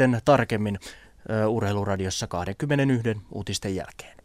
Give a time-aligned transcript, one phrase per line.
[0.00, 0.78] sitten tarkemmin
[1.48, 4.16] Urheiluradiossa 21 uutisten jälkeen.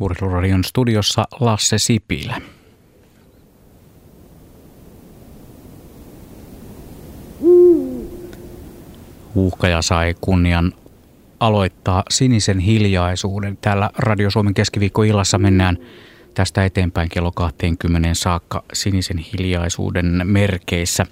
[0.00, 2.40] Urheiluradion studiossa Lasse Sipilä.
[9.34, 10.72] Huuhkaja sai kunnian
[11.40, 13.58] aloittaa sinisen hiljaisuuden.
[13.60, 15.78] Täällä Radio Suomen keskiviikkoillassa mennään
[16.34, 21.06] tästä eteenpäin kello 20 saakka sinisen hiljaisuuden merkeissä.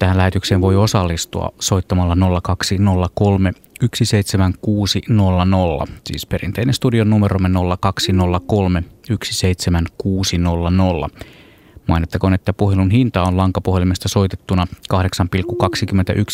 [0.00, 3.52] Tähän lähetykseen voi osallistua soittamalla 0203
[3.94, 7.48] 17600, siis perinteinen studion numeromme
[7.80, 8.84] 0203
[9.24, 11.08] 17600.
[11.88, 14.96] Mainittakoon, että puhelun hinta on lankapuhelimesta soitettuna 8,21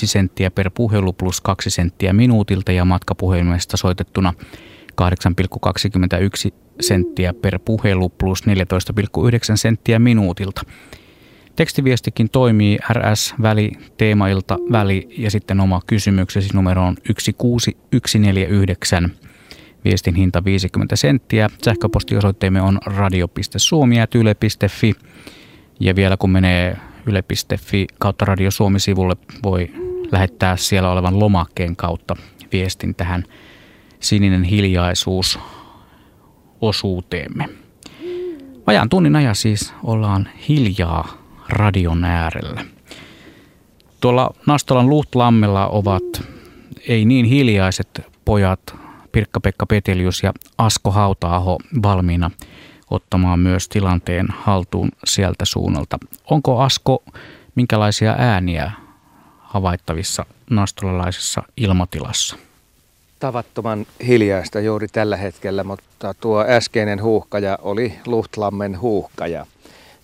[0.04, 4.34] senttiä per puhelu plus 2 senttiä minuutilta ja matkapuhelimesta soitettuna
[5.02, 8.52] 8,21 senttiä per puhelu plus 14,9
[9.54, 10.62] senttiä minuutilta.
[11.56, 19.12] Tekstiviestikin toimii RS-väli, teemailta väli ja sitten oma kysymyksesi numero on 16149.
[19.84, 21.50] Viestin hinta 50 senttiä.
[21.64, 24.92] Sähköpostiosoitteemme on radio.suomi.yle.fi.
[25.80, 29.70] Ja vielä kun menee yle.fi kautta Radio Suomi-sivulle, voi
[30.12, 32.16] lähettää siellä olevan lomakkeen kautta
[32.52, 33.24] viestin tähän
[34.00, 35.38] sininen hiljaisuus
[36.60, 37.48] osuuteemme.
[38.66, 42.64] Vajaan tunnin ajan siis ollaan hiljaa radion äärellä.
[44.00, 46.02] Tuolla Nastolan Luhtlammella ovat
[46.88, 48.74] ei niin hiljaiset pojat
[49.12, 52.30] Pirkka-Pekka Petelius ja Asko Hautaaho valmiina
[52.90, 55.98] ottamaan myös tilanteen haltuun sieltä suunnalta.
[56.30, 57.04] Onko Asko
[57.54, 58.72] minkälaisia ääniä
[59.38, 62.36] havaittavissa nastolalaisessa ilmatilassa?
[63.18, 69.46] Tavattoman hiljaista juuri tällä hetkellä, mutta tuo äskeinen huuhkaja oli Luhtlammen huuhkaja.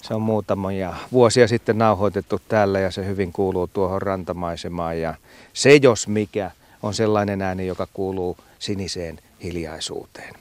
[0.02, 5.00] Se on muutamia vuosia sitten nauhoitettu täällä ja se hyvin kuuluu tuohon rantamaisemaan.
[5.00, 5.14] Ja
[5.52, 6.50] se jos mikä
[6.82, 10.34] on sellainen ääni, joka kuuluu siniseen hiljaisuuteen.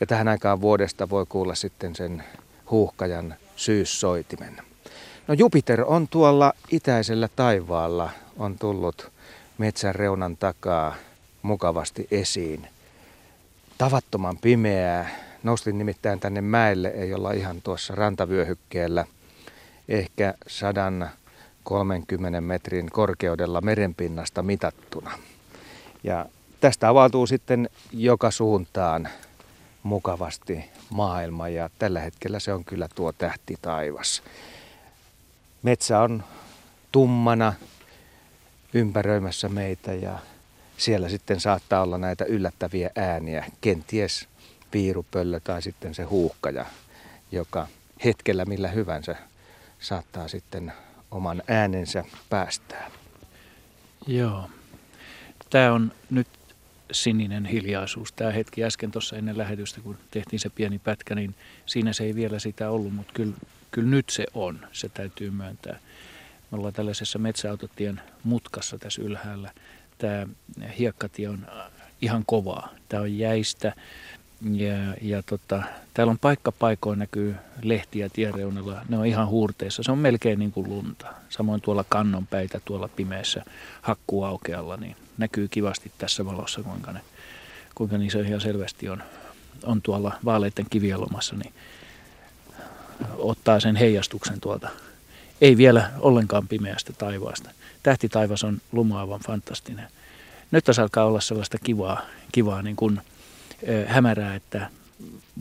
[0.00, 2.24] Ja tähän aikaan vuodesta voi kuulla sitten sen
[2.70, 4.56] huuhkajan syyssoitimen.
[5.28, 9.10] No Jupiter on tuolla itäisellä taivaalla, on tullut
[9.58, 10.94] metsän reunan takaa
[11.42, 12.68] mukavasti esiin.
[13.78, 15.10] Tavattoman pimeää,
[15.42, 19.06] Nostin nimittäin tänne mäelle, ei olla ihan tuossa rantavyöhykkeellä,
[19.88, 25.18] ehkä 130 metrin korkeudella merenpinnasta mitattuna.
[26.04, 26.26] Ja
[26.60, 29.08] tästä avautuu sitten joka suuntaan
[29.82, 34.22] mukavasti maailma ja tällä hetkellä se on kyllä tuo tähti taivas.
[35.62, 36.24] Metsä on
[36.92, 37.52] tummana
[38.74, 40.18] ympäröimässä meitä ja
[40.76, 44.28] siellä sitten saattaa olla näitä yllättäviä ääniä, kenties
[44.72, 46.66] piirupöllö tai sitten se huuhkaja,
[47.32, 47.66] joka
[48.04, 49.16] hetkellä millä hyvänsä
[49.80, 50.72] saattaa sitten
[51.10, 52.90] oman äänensä päästää.
[54.06, 54.50] Joo.
[55.50, 56.28] Tämä on nyt
[56.92, 58.12] sininen hiljaisuus.
[58.12, 61.34] Tämä hetki äsken tuossa ennen lähetystä, kun tehtiin se pieni pätkä, niin
[61.66, 63.34] siinä se ei vielä sitä ollut, mutta kyllä,
[63.70, 65.78] kyllä nyt se on, se täytyy myöntää.
[66.50, 69.50] Me ollaan tällaisessa metsäautotien mutkassa tässä ylhäällä.
[69.98, 70.26] Tämä
[70.78, 71.46] hiekkatie on
[72.02, 72.68] ihan kovaa.
[72.88, 73.74] Tämä on jäistä.
[74.50, 75.62] Ja, ja tota,
[75.94, 78.82] täällä on paikka paikoin näkyy lehtiä tiereunalla.
[78.88, 79.82] Ne on ihan huurteissa.
[79.82, 81.06] Se on melkein niin kuin lunta.
[81.28, 83.44] Samoin tuolla kannonpäitä tuolla pimeässä
[83.82, 87.00] hakkuaukealla, niin näkyy kivasti tässä valossa, kuinka, ne,
[87.74, 89.02] kuinka niissä ihan selvästi on,
[89.62, 91.54] on tuolla vaaleiden kivielomassa, niin
[93.18, 94.68] ottaa sen heijastuksen tuolta.
[95.40, 97.50] Ei vielä ollenkaan pimeästä taivaasta.
[97.82, 99.88] Tähtitaivas on lumoavan fantastinen.
[100.50, 102.00] Nyt tässä alkaa olla sellaista kivaa,
[102.32, 103.00] kivaa niin kuin–
[103.86, 104.70] hämärää, että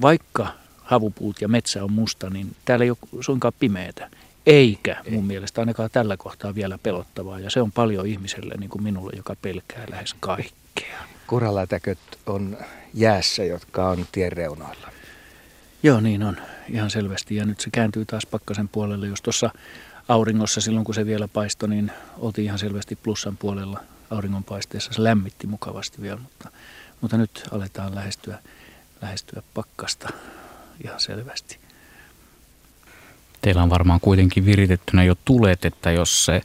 [0.02, 4.10] vaikka havupuut ja metsä on musta, niin täällä ei ole suinkaan pimeätä.
[4.46, 7.40] Eikä mun mielestä ainakaan tällä kohtaa vielä pelottavaa.
[7.40, 10.98] Ja se on paljon ihmiselle, niin kuin minulle, joka pelkää lähes kaikkea.
[11.28, 12.58] Kuralätäköt on
[12.94, 14.92] jäässä, jotka on tien reunoilla.
[15.84, 16.38] Joo, niin on.
[16.70, 17.36] Ihan selvästi.
[17.36, 19.08] Ja nyt se kääntyy taas pakkasen puolelle.
[19.08, 19.50] Jos tuossa
[20.08, 23.80] auringossa silloin, kun se vielä paistoi, niin oltiin ihan selvästi plussan puolella
[24.10, 24.94] auringonpaisteessa.
[24.94, 26.50] Se lämmitti mukavasti vielä, mutta
[27.02, 28.40] mutta nyt aletaan lähestyä,
[29.02, 30.10] lähestyä pakkasta
[30.84, 31.58] ihan selvästi.
[33.42, 36.42] Teillä on varmaan kuitenkin viritettynä jo tulet, että jos se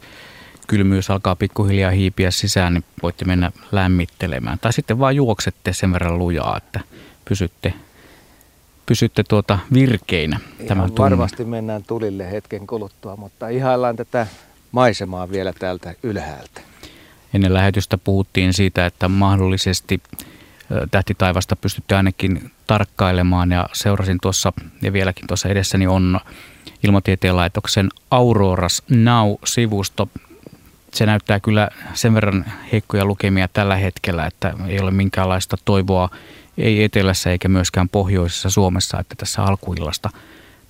[0.67, 4.59] kylmyys alkaa pikkuhiljaa hiipiä sisään, niin voitte mennä lämmittelemään.
[4.59, 6.81] Tai sitten vaan juoksette sen verran lujaa, että
[7.29, 7.75] pysytte,
[8.87, 11.11] pysytte tuota virkeinä ihan tämän tunnin.
[11.11, 14.27] Varmasti mennään tulille hetken kuluttua, mutta ihaillaan tätä
[14.73, 16.61] maisemaa vielä täältä ylhäältä.
[17.35, 20.03] Ennen lähetystä puhuttiin siitä, että mahdollisesti
[20.91, 24.53] tähtitaivasta pystytte ainakin tarkkailemaan ja seurasin tuossa
[24.83, 26.21] ja vieläkin tuossa edessäni on
[26.85, 30.09] Ilmatieteen laitoksen Auroras Now-sivusto.
[30.95, 36.11] se näyttää kyllä sen verran heikkoja lukemia tällä hetkellä, että ei ole minkäänlaista toivoa
[36.59, 40.11] ei etelässä eikä myöskään pohjoisessa Suomessa, että tässä alkuillasta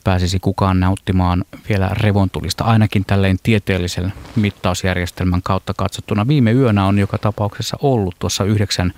[0.05, 6.29] pääsisi kukaan nauttimaan vielä revontulista, ainakin tälleen tieteellisen mittausjärjestelmän kautta katsottuna.
[6.29, 8.93] Viime yönä on joka tapauksessa ollut tuossa 9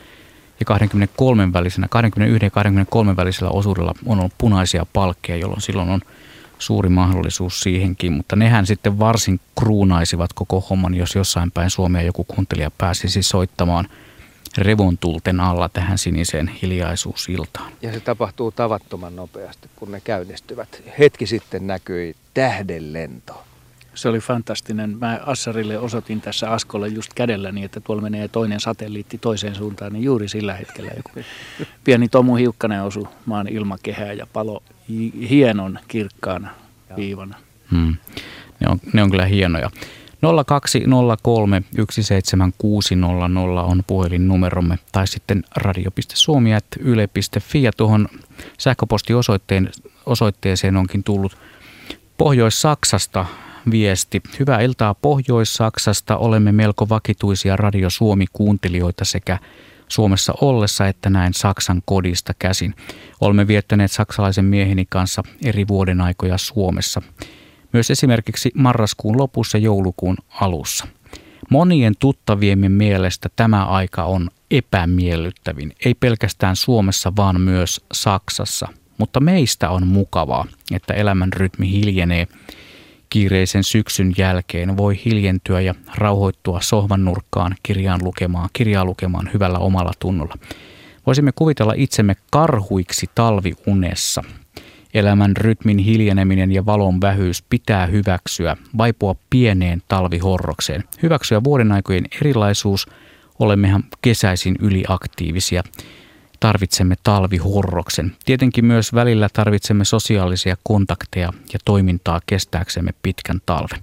[0.60, 6.00] ja 23 välisenä, 21 ja 23 välisellä osuudella on ollut punaisia palkkeja, jolloin silloin on
[6.58, 12.24] suuri mahdollisuus siihenkin, mutta nehän sitten varsin kruunaisivat koko homman, jos jossain päin Suomea joku
[12.24, 13.88] kuuntelija pääsisi soittamaan
[14.58, 17.72] revontulten alla tähän siniseen hiljaisuusiltaan.
[17.82, 20.82] Ja se tapahtuu tavattoman nopeasti, kun ne käynnistyvät.
[20.98, 23.47] Hetki sitten näkyi tähdenlento.
[23.98, 24.96] Se oli fantastinen.
[25.00, 30.04] Mä Assarille osoitin tässä Askolle just kädelläni, että tuolla menee toinen satelliitti toiseen suuntaan, niin
[30.04, 31.10] juuri sillä hetkellä joku
[31.84, 34.62] pieni Tomu Hiukkanen osui maan ilmakehään ja palo
[35.30, 36.50] hienon kirkkaana
[36.96, 37.36] viivana.
[37.70, 37.96] Hmm.
[38.60, 39.70] Ne, on, ne on kyllä hienoja.
[40.46, 48.08] 0203 17600 on puhelinnumeromme tai sitten radio.suomi.yle.fi ja tuohon
[48.58, 51.38] sähköpostiosoitteeseen onkin tullut
[52.18, 53.26] Pohjois-Saksasta
[53.70, 54.22] viesti.
[54.38, 56.16] Hyvää iltaa Pohjois-Saksasta.
[56.16, 59.38] Olemme melko vakituisia Radio Suomi-kuuntelijoita sekä
[59.88, 62.74] Suomessa ollessa että näin Saksan kodista käsin.
[63.20, 67.02] Olemme viettäneet saksalaisen mieheni kanssa eri vuoden aikoja Suomessa.
[67.72, 70.86] Myös esimerkiksi marraskuun lopussa joulukuun alussa.
[71.50, 78.68] Monien tuttaviemme mielestä tämä aika on epämiellyttävin, ei pelkästään Suomessa, vaan myös Saksassa.
[78.98, 82.26] Mutta meistä on mukavaa, että elämän rytmi hiljenee
[83.10, 89.92] kiireisen syksyn jälkeen voi hiljentyä ja rauhoittua sohvan nurkkaan kirjaan lukemaan, kirjaa lukemaan hyvällä omalla
[89.98, 90.34] tunnolla.
[91.06, 94.24] Voisimme kuvitella itsemme karhuiksi talviunessa.
[94.94, 100.84] Elämän rytmin hiljeneminen ja valon vähyys pitää hyväksyä, vaipua pieneen talvihorrokseen.
[101.02, 102.86] Hyväksyä vuoden aikojen erilaisuus,
[103.38, 105.62] olemmehan kesäisin yliaktiivisia–
[106.40, 108.16] tarvitsemme talvihorroksen.
[108.24, 113.80] Tietenkin myös välillä tarvitsemme sosiaalisia kontakteja ja toimintaa kestääksemme pitkän talven.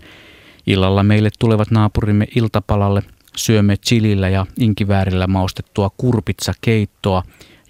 [0.67, 3.03] Illalla meille tulevat naapurimme iltapalalle,
[3.35, 7.23] syömme chilillä ja inkiväärillä maustettua kurpitsa keittoa,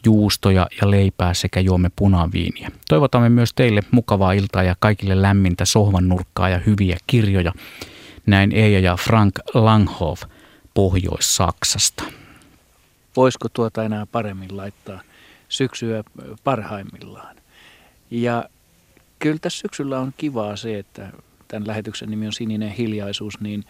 [0.05, 2.71] juustoja ja leipää sekä juomme punaviiniä.
[2.89, 7.53] Toivotamme myös teille mukavaa iltaa ja kaikille lämmintä sohvan nurkkaa ja hyviä kirjoja.
[8.25, 10.23] Näin Eija ja Frank Langhoff
[10.73, 12.03] Pohjois-Saksasta
[13.15, 15.01] voisiko tuota enää paremmin laittaa
[15.49, 16.03] syksyä
[16.43, 17.35] parhaimmillaan.
[18.11, 18.49] Ja
[19.19, 21.09] kyllä tässä syksyllä on kivaa se, että
[21.47, 23.65] tämän lähetyksen nimi on Sininen hiljaisuus, niin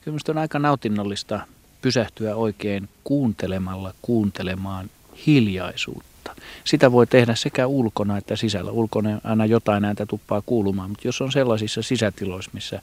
[0.00, 1.40] kyllä on aika nautinnollista
[1.82, 4.90] pysähtyä oikein kuuntelemalla kuuntelemaan
[5.26, 6.34] hiljaisuutta.
[6.64, 8.70] Sitä voi tehdä sekä ulkona että sisällä.
[8.70, 12.82] Ulkona aina jotain ääntä tuppaa kuulumaan, mutta jos on sellaisissa sisätiloissa, missä,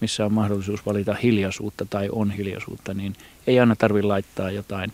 [0.00, 3.16] missä on mahdollisuus valita hiljaisuutta tai on hiljaisuutta, niin
[3.46, 4.92] ei aina tarvitse laittaa jotain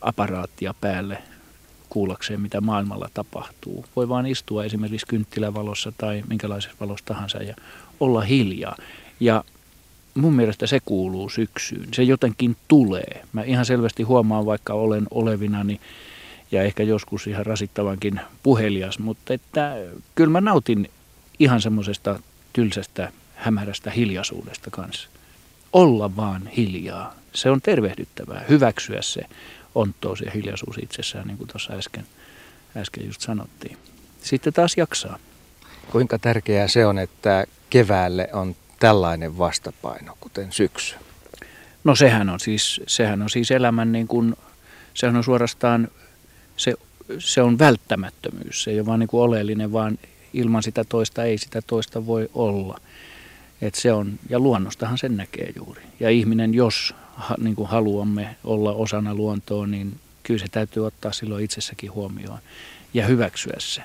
[0.00, 1.18] aparaattia päälle
[1.88, 3.84] kuullakseen, mitä maailmalla tapahtuu.
[3.96, 7.54] Voi vaan istua esimerkiksi kynttilävalossa tai minkälaisessa valossa tahansa ja
[8.00, 8.76] olla hiljaa.
[9.20, 9.44] Ja
[10.14, 11.88] mun mielestä se kuuluu syksyyn.
[11.94, 13.24] Se jotenkin tulee.
[13.32, 15.80] Mä ihan selvästi huomaan, vaikka olen olevinani
[16.52, 19.76] ja ehkä joskus ihan rasittavankin puhelias, mutta että
[20.14, 20.90] kyllä mä nautin
[21.38, 22.20] ihan semmoisesta
[22.52, 25.08] tylsästä, hämärästä hiljaisuudesta kanssa.
[25.72, 29.22] Olla vaan hiljaa se on tervehdyttävää, hyväksyä se
[29.74, 32.06] onttous ja hiljaisuus itsessään, niin kuin tuossa äsken,
[32.76, 33.76] äsken just sanottiin.
[34.22, 35.18] Sitten taas jaksaa.
[35.90, 40.96] Kuinka tärkeää se on, että keväälle on tällainen vastapaino, kuten syksy?
[41.84, 44.34] No sehän on siis, sehän on siis elämän niin kuin,
[44.94, 45.88] sehän on suorastaan,
[46.56, 46.74] se,
[47.18, 48.62] se on välttämättömyys.
[48.62, 49.98] Se ei ole vaan niin kuin oleellinen, vaan
[50.32, 52.80] ilman sitä toista ei sitä toista voi olla.
[53.62, 55.82] Et se on, ja luonnostahan sen näkee juuri.
[56.00, 56.94] Ja ihminen, jos
[57.38, 62.38] niin kuin haluamme olla osana luontoa, niin kyllä se täytyy ottaa silloin itsessäkin huomioon
[62.94, 63.82] ja hyväksyä se.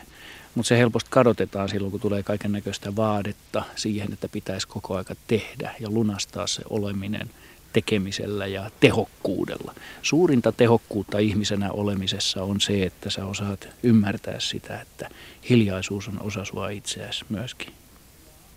[0.55, 5.15] Mutta se helposti kadotetaan silloin, kun tulee kaiken näköistä vaadetta siihen, että pitäisi koko aika
[5.27, 7.29] tehdä ja lunastaa se oleminen
[7.73, 9.75] tekemisellä ja tehokkuudella.
[10.01, 15.09] Suurinta tehokkuutta ihmisenä olemisessa on se, että sä osaat ymmärtää sitä, että
[15.49, 17.73] hiljaisuus on osa sua itseäsi myöskin.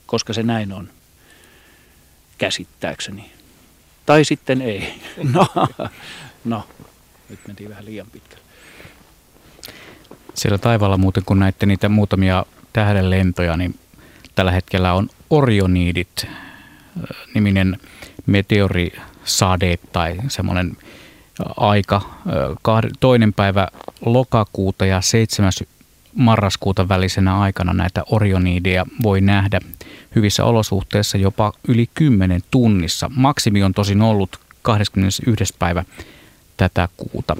[0.06, 0.88] Koska se näin on,
[2.38, 3.30] käsittääkseni.
[4.06, 4.94] Tai sitten ei.
[5.32, 5.46] No,
[6.44, 6.64] no
[7.28, 8.44] nyt mentiin vähän liian pitkälle.
[10.34, 13.78] Siellä taivaalla muuten, kun näitte niitä muutamia tähdenlentoja, niin
[14.34, 16.26] tällä hetkellä on Orioniidit
[17.34, 17.78] niminen
[18.26, 20.76] meteorisade tai semmoinen
[21.56, 22.00] aika
[23.00, 23.68] toinen päivä
[24.06, 25.64] lokakuuta ja seitsemäs
[26.14, 29.60] marraskuuta välisenä aikana näitä orioniideja voi nähdä
[30.14, 33.10] hyvissä olosuhteissa jopa yli 10 tunnissa.
[33.14, 35.54] Maksimi on tosin ollut 21.
[35.58, 35.84] päivä
[36.56, 37.36] tätä kuuta.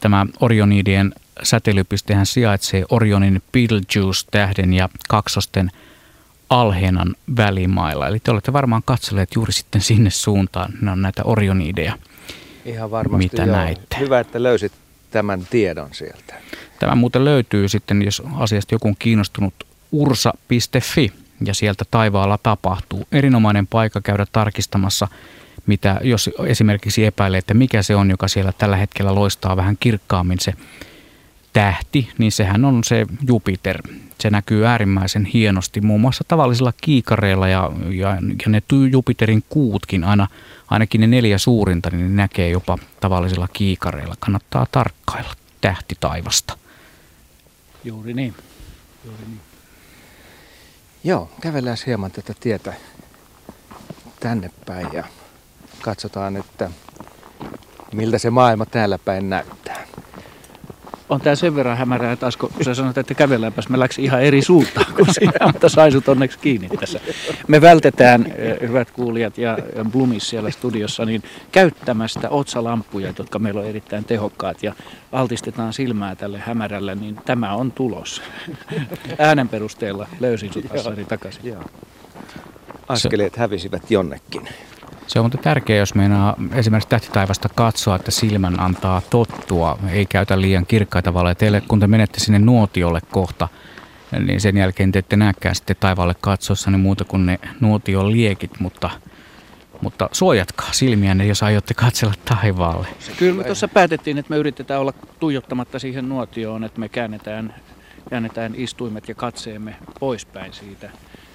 [0.00, 5.70] Tämä Orionidien säteilypistehän sijaitsee Orionin Betelgeuse-tähden ja kaksosten
[6.50, 8.08] Alheenan välimailla.
[8.08, 10.72] Eli te olette varmaan katselleet juuri sitten sinne suuntaan.
[10.80, 11.98] Ne on näitä Orionideja.
[12.64, 13.56] Ihan varmasti Mitä joo.
[13.56, 13.96] näitte?
[13.98, 14.72] Hyvä, että löysit
[15.10, 16.34] tämän tiedon sieltä.
[16.80, 19.54] Tämä muuten löytyy sitten, jos asiasta joku on kiinnostunut,
[19.92, 21.12] ursa.fi
[21.46, 23.06] ja sieltä taivaalla tapahtuu.
[23.12, 25.08] Erinomainen paikka käydä tarkistamassa,
[25.66, 30.40] mitä, jos esimerkiksi epäilee, että mikä se on, joka siellä tällä hetkellä loistaa vähän kirkkaammin
[30.40, 30.54] se
[31.52, 33.82] tähti, niin sehän on se Jupiter.
[34.20, 38.10] Se näkyy äärimmäisen hienosti muun muassa tavallisilla kiikareilla ja, ja,
[38.44, 40.28] ja ne Jupiterin kuutkin, aina,
[40.70, 44.14] ainakin ne neljä suurinta, niin ne näkee jopa tavallisilla kiikareilla.
[44.20, 46.58] Kannattaa tarkkailla tähti taivasta.
[47.84, 48.34] Juuri niin.
[49.04, 49.40] Juuri niin.
[51.06, 52.74] Joo, kävellään hieman tätä tietä
[54.20, 55.04] tänne päin ja
[55.82, 56.70] katsotaan, että
[57.92, 59.86] miltä se maailma täällä päin näyttää.
[61.08, 64.22] On tää sen verran hämärää, että Asko, kun sä sanoit, että kävelläänpäs, me läksi ihan
[64.22, 67.00] eri suuntaan kuin siinä, mutta sain sut onneksi kiinni tässä.
[67.48, 73.60] Me vältetään, eh, hyvät kuulijat ja ja Blumis siellä studiossa, niin käyttämästä otsalampuja, jotka meillä
[73.60, 74.74] on erittäin tehokkaat ja
[75.12, 78.22] altistetaan silmää tälle hämärälle, niin tämä on tulos.
[79.18, 81.44] Äänen perusteella löysin sut Assari takaisin.
[81.44, 81.64] Joo.
[82.88, 84.48] Askeleet hävisivät jonnekin.
[85.06, 90.40] Se on mutta tärkeää, jos meinaa esimerkiksi tähtitaivasta katsoa, että silmän antaa tottua, ei käytä
[90.40, 91.34] liian kirkkaita valoja.
[91.34, 93.48] Teille, kun te menette sinne nuotiolle kohta,
[94.18, 98.60] niin sen jälkeen te ette näkään sitten taivaalle katsossa niin muuta kuin ne nuotion liekit,
[98.60, 98.90] mutta,
[99.80, 102.86] mutta suojatkaa silmiänne, jos aiotte katsella taivaalle.
[103.16, 107.54] Kyllä me tuossa päätettiin, että me yritetään olla tuijottamatta siihen nuotioon, että me käännetään,
[108.10, 110.90] käännetään istuimet ja katseemme poispäin siitä,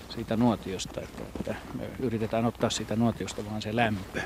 [0.10, 4.22] siitä nuotiosta, että, että me yritetään ottaa siitä nuotiosta vaan se lämpö.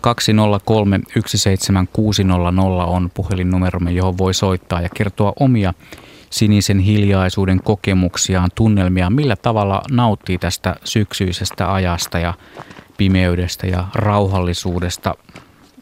[0.00, 5.74] 0203 17600 on puhelinnumeromme, johon voi soittaa ja kertoa omia
[6.30, 12.34] sinisen hiljaisuuden kokemuksiaan, tunnelmiaan, millä tavalla nauttii tästä syksyisestä ajasta ja
[12.96, 15.14] pimeydestä ja rauhallisuudesta.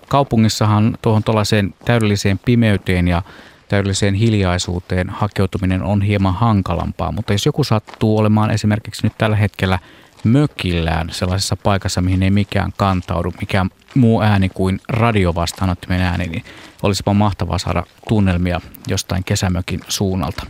[0.08, 3.22] Kaupungissahan tuohon tuollaiseen täydelliseen pimeyteen ja
[3.72, 9.78] täydelliseen hiljaisuuteen hakeutuminen on hieman hankalampaa, mutta jos joku sattuu olemaan esimerkiksi nyt tällä hetkellä
[10.24, 16.44] mökillään sellaisessa paikassa, mihin ei mikään kantaudu, mikään muu ääni kuin radiovastaanottimen ääni, niin
[16.82, 20.46] olisipa mahtavaa saada tunnelmia jostain kesämökin suunnalta.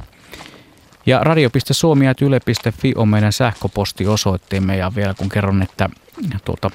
[1.07, 5.91] Ja radio.suomi.yle.fi on meidän sähköpostiosoitteemme ja vielä kun kerron, että
[6.45, 6.71] tuota,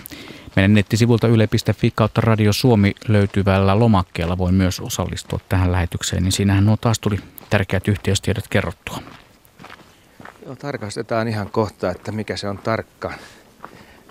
[0.58, 6.66] meidän nettisivulta yle.fi kautta Radio Suomi löytyvällä lomakkeella voi myös osallistua tähän lähetykseen, niin siinähän
[6.66, 8.98] nuo taas tuli tärkeät yhteystiedot kerrottua.
[10.46, 13.14] Joo, tarkastetaan ihan kohta, että mikä se on tarkka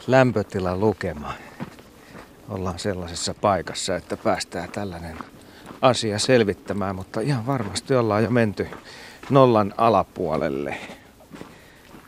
[0.07, 1.35] lämpötilan lukema.
[2.49, 5.17] Ollaan sellaisessa paikassa, että päästään tällainen
[5.83, 8.69] asia selvittämään, mutta ihan varmasti ollaan jo menty
[9.31, 10.77] nollan alapuolelle.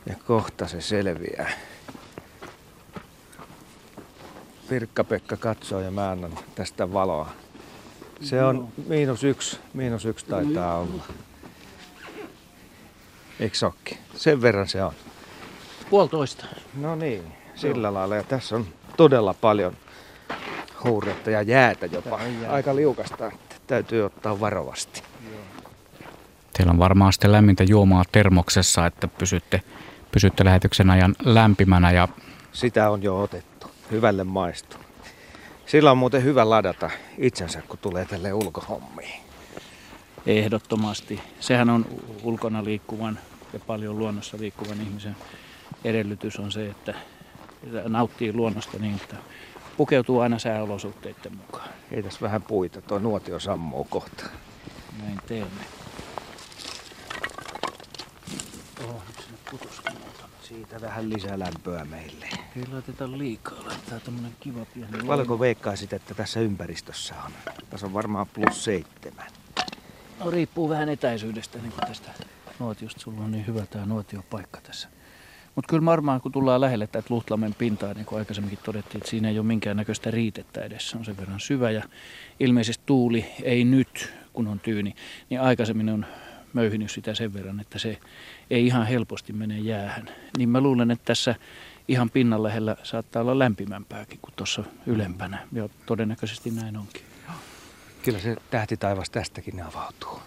[0.05, 1.49] Ja kohta se selviää.
[4.69, 7.29] Pirkka-Pekka katsoo ja mä annan tästä valoa.
[8.21, 11.03] Se on miinus yksi, miinus yksi taitaa olla.
[13.39, 13.99] Eikö sokki?
[14.15, 14.93] Sen verran se on.
[15.89, 16.45] Puolitoista.
[16.75, 17.23] No niin,
[17.55, 18.15] sillä lailla.
[18.15, 19.73] Ja tässä on todella paljon
[20.83, 22.19] huuretta ja jäätä jopa.
[22.49, 25.03] Aika liukasta, että täytyy ottaa varovasti.
[26.53, 29.61] Teillä on varmaan sitten lämmintä juomaa termoksessa, että pysytte,
[30.11, 32.07] pysytte lähetyksen ajan lämpimänä ja
[32.51, 33.58] Sitä on jo otettu.
[33.91, 34.77] Hyvälle maistu.
[35.65, 39.21] Sillä on muuten hyvä ladata itsensä, kun tulee tälle ulkohommiin.
[40.25, 41.19] Ehdottomasti.
[41.39, 41.85] Sehän on
[42.23, 43.19] ulkona liikkuvan
[43.53, 45.15] ja paljon luonnossa liikkuvan ihmisen
[45.83, 46.93] edellytys on se, että
[47.87, 49.15] nauttii luonnosta niin, että
[49.77, 51.69] pukeutuu aina sääolosuhteiden mukaan.
[51.91, 54.25] Heitäs vähän puita, tuo nuotio sammuu kohta.
[55.01, 55.61] Näin teemme.
[58.83, 60.08] Oh, nyt sinne putoskin muutama.
[60.49, 62.29] Siitä vähän lisää lämpöä meille.
[62.55, 67.31] Ei laiteta liikaa, laittaa tämmönen kiva pieni Paljonko veikkaisit, että tässä ympäristössä on?
[67.69, 69.27] Tässä on varmaan plus seitsemän.
[70.19, 72.11] No riippuu vähän etäisyydestä niin kuin tästä
[72.59, 72.99] nuotiosta.
[72.99, 74.87] Sulla on niin hyvä tämä nuotiopaikka tässä.
[75.55, 79.29] Mutta kyllä varmaan kun tullaan lähelle tätä Luhtlamen pintaa, niin kuin aikaisemminkin todettiin, että siinä
[79.29, 80.97] ei ole minkäännäköistä riitettä edessä.
[80.97, 81.83] On sen verran syvä ja
[82.39, 84.95] ilmeisesti tuuli ei nyt, kun on tyyni,
[85.29, 86.05] niin aikaisemmin on
[86.53, 87.97] möyhinyt sitä sen verran, että se
[88.49, 90.09] ei ihan helposti mene jäähän.
[90.37, 91.35] Niin mä luulen, että tässä
[91.87, 95.47] ihan pinnan lähellä saattaa olla lämpimämpääkin kuin tuossa ylempänä.
[95.51, 97.01] Ja todennäköisesti näin onkin.
[98.03, 100.19] Kyllä se tähtitaivas tästäkin avautuu.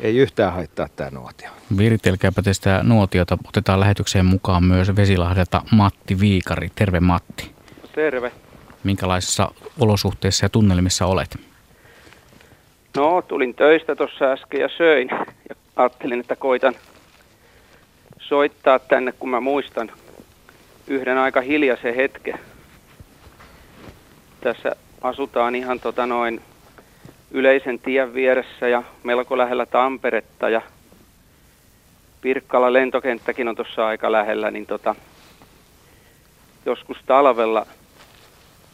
[0.00, 1.50] ei yhtään haittaa tämä nuotio.
[1.76, 3.38] Viritelkääpä tästä nuotiota.
[3.48, 6.70] Otetaan lähetykseen mukaan myös Vesilahdelta Matti Viikari.
[6.74, 7.54] Terve Matti.
[7.94, 8.32] Terve.
[8.84, 11.49] Minkälaisissa olosuhteissa ja tunnelmissa olet?
[12.96, 15.08] No, tulin töistä tuossa äsken ja söin.
[15.48, 16.74] Ja ajattelin, että koitan
[18.18, 19.92] soittaa tänne, kun mä muistan
[20.86, 22.38] yhden aika hiljaisen hetken.
[24.40, 26.40] Tässä asutaan ihan tota noin
[27.30, 30.62] yleisen tien vieressä ja melko lähellä Tamperetta ja
[32.20, 34.94] Pirkkala lentokenttäkin on tuossa aika lähellä, niin tota,
[36.66, 37.66] joskus talvella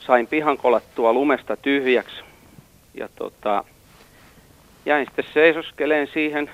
[0.00, 2.16] sain pihan kolattua lumesta tyhjäksi
[2.94, 3.64] ja tota,
[4.86, 6.50] jäin sitten seisoskeleen siihen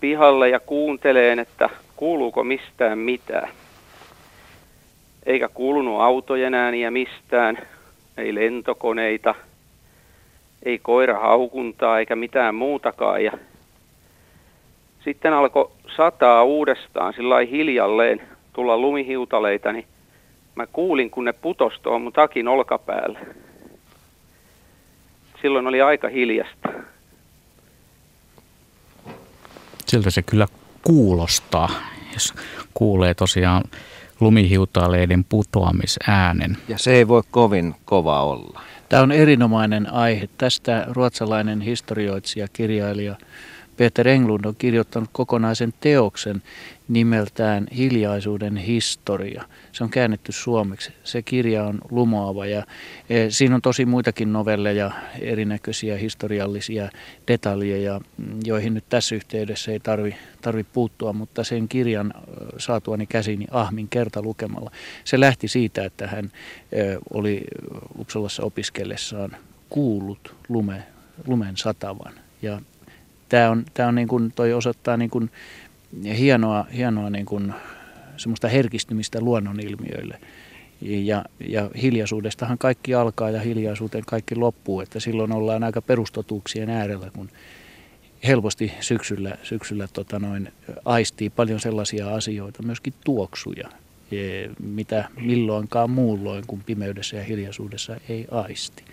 [0.00, 3.48] pihalle ja kuunteleen, että kuuluuko mistään mitään.
[5.26, 7.58] Eikä kuulunut autojen ääniä mistään,
[8.16, 9.34] ei lentokoneita,
[10.62, 13.24] ei koira haukuntaa eikä mitään muutakaan.
[13.24, 13.32] Ja
[15.04, 19.86] sitten alkoi sataa uudestaan sillä hiljalleen tulla lumihiutaleita, niin
[20.54, 23.18] mä kuulin, kun ne putosi tuohon mun takin olkapäälle.
[25.42, 26.68] Silloin oli aika hiljasta.
[29.86, 30.48] Siltä se kyllä
[30.82, 31.70] kuulostaa,
[32.14, 32.34] jos
[32.74, 33.64] kuulee tosiaan
[34.20, 36.56] lumihiutaleiden putoamisäänen.
[36.68, 38.60] Ja se ei voi kovin kova olla.
[38.88, 40.28] Tämä on erinomainen aihe.
[40.38, 43.16] Tästä ruotsalainen historioitsija, kirjailija
[43.76, 46.42] Peter Englund on kirjoittanut kokonaisen teoksen
[46.88, 49.44] nimeltään Hiljaisuuden historia.
[49.72, 50.92] Se on käännetty suomeksi.
[51.04, 52.66] Se kirja on lumoava ja
[53.10, 54.90] e, siinä on tosi muitakin novelleja,
[55.20, 56.90] erinäköisiä historiallisia
[57.28, 58.00] detaljeja,
[58.44, 62.14] joihin nyt tässä yhteydessä ei tarvi, tarvi puuttua, mutta sen kirjan
[62.58, 64.70] saatuani käsiini Ahmin kerta lukemalla.
[65.04, 66.32] Se lähti siitä, että hän
[66.72, 66.82] e,
[67.14, 67.44] oli
[67.98, 69.36] Uppsalassa opiskellessaan
[69.70, 70.82] kuullut lume,
[71.26, 72.60] lumen satavan ja
[73.34, 75.30] tämä on, tämä on niin kuin, toi osoittaa niin kuin
[76.18, 77.54] hienoa, hienoa niin kuin
[78.16, 80.20] semmoista herkistymistä luonnonilmiöille.
[80.80, 87.10] Ja, ja hiljaisuudestahan kaikki alkaa ja hiljaisuuteen kaikki loppuu, että silloin ollaan aika perustotuuksien äärellä,
[87.10, 87.28] kun
[88.26, 90.52] helposti syksyllä, syksyllä tota noin,
[90.84, 93.68] aistii paljon sellaisia asioita, myöskin tuoksuja,
[94.12, 98.84] e, mitä milloinkaan muulloin kuin pimeydessä ja hiljaisuudessa ei aisti.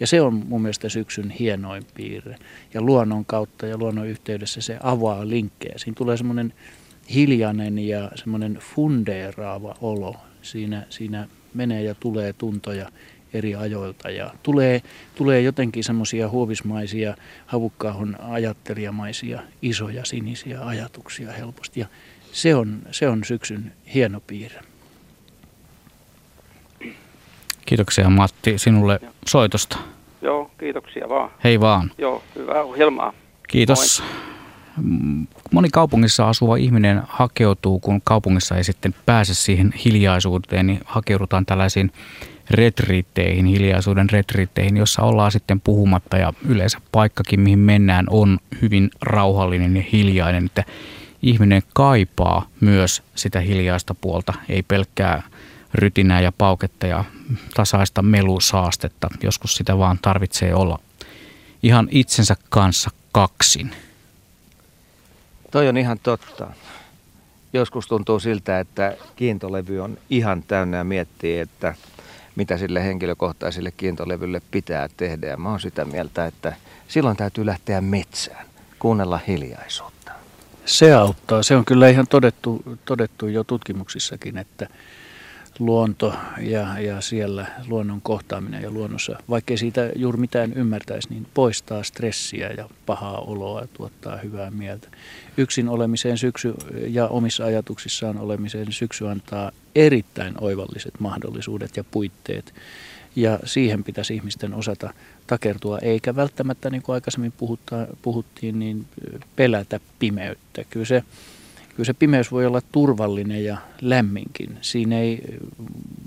[0.00, 2.36] Ja se on mun mielestä syksyn hienoin piirre.
[2.74, 5.74] Ja luonnon kautta ja luonnon yhteydessä se avaa linkkejä.
[5.76, 6.52] Siinä tulee semmoinen
[7.14, 10.16] hiljainen ja semmoinen fundeeraava olo.
[10.42, 12.88] Siinä, siinä menee ja tulee tuntoja
[13.32, 14.82] eri ajoilta ja tulee,
[15.14, 21.80] tulee jotenkin semmoisia huovismaisia, havukkaahon ajattelijamaisia, isoja sinisiä ajatuksia helposti.
[21.80, 21.86] Ja
[22.32, 24.69] se on, se on syksyn hieno piirre.
[27.70, 29.78] Kiitoksia Matti sinulle soitosta.
[30.22, 31.30] Joo, kiitoksia vaan.
[31.44, 31.90] Hei vaan.
[31.98, 33.12] Joo, hyvää ohjelmaa.
[33.48, 34.02] Kiitos.
[34.76, 35.26] Moi.
[35.52, 41.92] Moni kaupungissa asuva ihminen hakeutuu, kun kaupungissa ei sitten pääse siihen hiljaisuuteen, niin hakeudutaan tällaisiin
[42.50, 49.76] retriitteihin, hiljaisuuden retriitteihin, jossa ollaan sitten puhumatta ja yleensä paikkakin, mihin mennään, on hyvin rauhallinen
[49.76, 50.64] ja hiljainen, että
[51.22, 55.22] ihminen kaipaa myös sitä hiljaista puolta, ei pelkkää
[55.74, 57.04] rytinää ja pauketta ja
[57.54, 59.08] tasaista melusaastetta.
[59.22, 60.78] Joskus sitä vaan tarvitsee olla
[61.62, 63.70] ihan itsensä kanssa kaksin.
[65.50, 66.46] Toi on ihan totta.
[67.52, 71.74] Joskus tuntuu siltä, että kiintolevy on ihan täynnä ja miettii, että
[72.36, 75.26] mitä sille henkilökohtaiselle kiintolevylle pitää tehdä.
[75.26, 76.56] Ja mä oon sitä mieltä, että
[76.88, 78.46] silloin täytyy lähteä metsään,
[78.78, 80.12] kuunnella hiljaisuutta.
[80.64, 81.42] Se auttaa.
[81.42, 84.66] Se on kyllä ihan todettu, todettu jo tutkimuksissakin, että
[85.60, 91.82] luonto ja, ja siellä luonnon kohtaaminen ja luonnossa, vaikkei siitä juuri mitään ymmärtäisi, niin poistaa
[91.82, 94.88] stressiä ja pahaa oloa ja tuottaa hyvää mieltä.
[95.36, 96.54] Yksin olemiseen syksy
[96.86, 102.54] ja omissa ajatuksissaan olemiseen syksy antaa erittäin oivalliset mahdollisuudet ja puitteet.
[103.16, 104.94] Ja siihen pitäisi ihmisten osata
[105.26, 107.32] takertua, eikä välttämättä, niin kuin aikaisemmin
[108.02, 108.86] puhuttiin, niin
[109.36, 110.64] pelätä pimeyttä.
[110.70, 111.02] Kyllä se
[111.70, 114.58] kyllä se pimeys voi olla turvallinen ja lämminkin.
[114.60, 115.38] Siinä ei,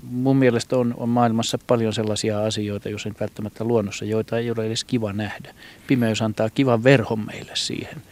[0.02, 4.66] mun mielestä on, on maailmassa paljon sellaisia asioita, jos ei välttämättä luonnossa, joita ei ole
[4.66, 5.54] edes kiva nähdä.
[5.86, 8.02] Pimeys antaa kivan verhon meille siihen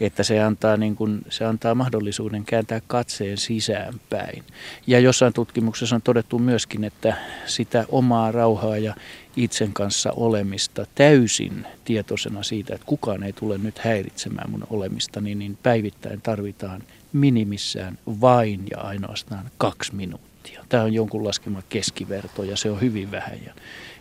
[0.00, 4.44] että se antaa, niin kuin, se antaa mahdollisuuden kääntää katseen sisäänpäin.
[4.86, 8.94] Ja jossain tutkimuksessa on todettu myöskin, että sitä omaa rauhaa ja
[9.36, 15.38] itsen kanssa olemista täysin tietoisena siitä, että kukaan ei tule nyt häiritsemään mun olemista, niin,
[15.38, 16.82] niin päivittäin tarvitaan
[17.12, 20.64] minimissään vain ja ainoastaan kaksi minuuttia.
[20.68, 23.38] Tämä on jonkun laskema keskiverto ja se on hyvin vähän.
[23.46, 23.54] Ja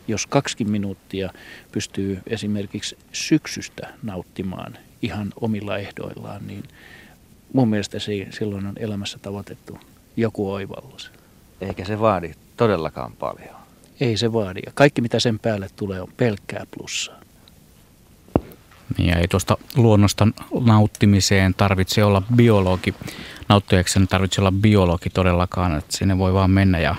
[0.07, 1.33] jos kaksi minuuttia
[1.71, 6.63] pystyy esimerkiksi syksystä nauttimaan ihan omilla ehdoillaan, niin
[7.53, 9.79] mun mielestä se, silloin on elämässä tavoitettu
[10.17, 11.11] joku oivallus.
[11.61, 13.55] Eikä se vaadi todellakaan paljon.
[13.99, 14.59] Ei se vaadi.
[14.65, 17.19] Ja kaikki mitä sen päälle tulee on pelkkää plussaa.
[18.97, 20.27] Niin ja ei tuosta luonnosta
[20.65, 22.95] nauttimiseen tarvitse olla biologi.
[23.49, 26.95] Nauttijaksi tarvitse olla biologi todellakaan, että sinne voi vaan mennä ja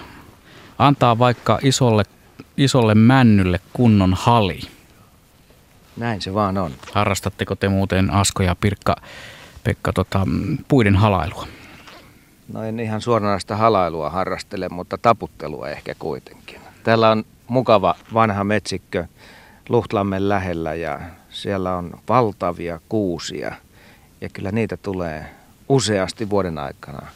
[0.78, 2.04] antaa vaikka isolle,
[2.56, 4.60] isolle männylle kunnon hali.
[6.00, 6.72] Näin se vaan on.
[6.92, 8.96] Harrastatteko te muuten Asko ja Pirkka,
[9.64, 10.26] Pekka tota,
[10.68, 11.46] puiden halailua?
[12.52, 16.60] No en ihan suoranaista halailua harrastele, mutta taputtelua ehkä kuitenkin.
[16.82, 19.06] Täällä on mukava vanha metsikkö
[19.68, 23.54] Luhtlammen lähellä ja siellä on valtavia kuusia.
[24.20, 25.26] Ja kyllä niitä tulee
[25.68, 27.06] useasti vuoden aikana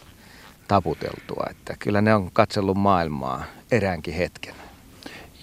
[0.69, 1.47] taputeltua.
[1.51, 4.55] Että kyllä ne on katsellut maailmaa eräänkin hetken.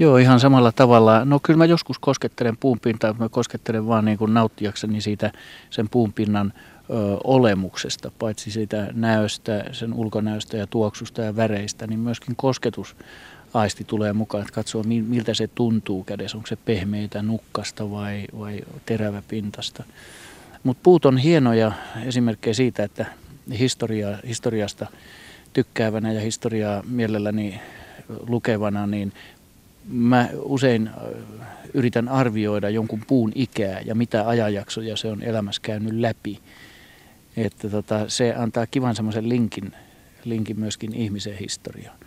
[0.01, 1.25] Joo, ihan samalla tavalla.
[1.25, 5.31] No kyllä mä joskus koskettelen puunpintaa, mä koskettelen vaan niin kuin nauttiakseni siitä
[5.69, 12.35] sen puunpinnan ö, olemuksesta, paitsi siitä näöstä, sen ulkonäöstä ja tuoksusta ja väreistä, niin myöskin
[12.35, 12.95] kosketus
[13.53, 18.61] aisti tulee mukaan, että katsoo miltä se tuntuu kädessä, onko se pehmeitä nukkasta vai, vai
[18.85, 19.83] teräväpintasta.
[20.63, 21.71] Mutta puut on hienoja
[22.05, 23.05] esimerkkejä siitä, että
[23.59, 24.87] historia, historiasta
[25.53, 27.61] tykkäävänä ja historiaa mielelläni
[28.27, 29.13] lukevana, niin
[29.89, 30.89] mä usein
[31.73, 36.39] yritän arvioida jonkun puun ikää ja mitä ajanjaksoja se on elämässä käynyt läpi.
[37.37, 39.71] Että tota, se antaa kivan semmoisen linkin,
[40.25, 41.97] linkin myöskin ihmisen historiaan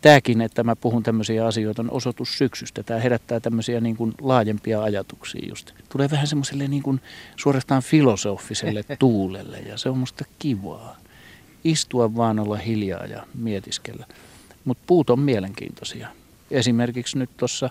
[0.00, 2.82] tämäkin, että mä puhun tämmöisiä asioita, on osoitus syksystä.
[2.82, 5.72] Tämä herättää tämmöisiä niin kuin laajempia ajatuksia just.
[5.88, 7.00] Tulee vähän semmoiselle niin kuin
[7.36, 10.96] suorastaan filosofiselle tuulelle ja se on musta kivaa.
[11.64, 14.06] Istua vaan olla hiljaa ja mietiskellä.
[14.64, 16.08] Mutta puut on mielenkiintoisia.
[16.50, 17.70] Esimerkiksi nyt tuossa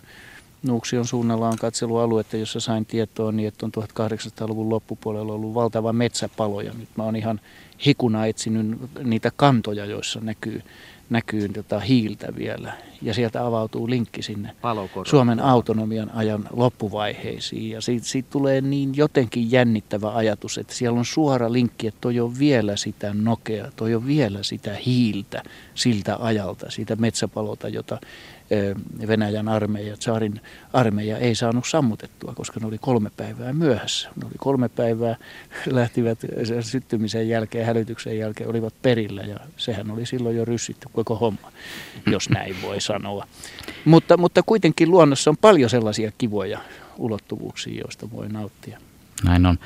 [0.64, 6.62] Nuuksion suunnalla on katselualuetta, jossa sain tietoa niin, että on 1800-luvun loppupuolella ollut valtava metsäpalo
[6.62, 7.42] ja nyt mä oon ihan
[7.86, 10.62] hikuna etsinyt niitä kantoja, joissa näkyy
[11.10, 12.74] näkyy tota hiiltä vielä.
[13.02, 15.10] Ja sieltä avautuu linkki sinne Palokoro.
[15.10, 17.70] Suomen autonomian ajan loppuvaiheisiin.
[17.70, 22.20] Ja siitä, siitä tulee niin jotenkin jännittävä ajatus, että siellä on suora linkki, että toi
[22.20, 25.44] on vielä sitä nokea, toi on vielä sitä hiiltä
[25.76, 28.00] siltä ajalta, siitä metsäpalota, jota
[29.08, 30.42] Venäjän armeija, Tsarin
[30.74, 34.10] armeija ei saanut sammutettua, koska ne oli kolme päivää myöhässä.
[34.16, 35.16] Ne oli kolme päivää,
[35.66, 36.20] lähtivät
[36.62, 41.52] syttymisen jälkeen, hälytyksen jälkeen, olivat perillä ja sehän oli silloin jo ryssitty koko homma,
[42.12, 43.26] jos näin voi sanoa.
[43.86, 46.60] Mutta, mutta kuitenkin luonnossa on paljon sellaisia kivoja
[46.98, 48.80] ulottuvuuksia, joista voi nauttia.
[49.24, 49.58] Näin on.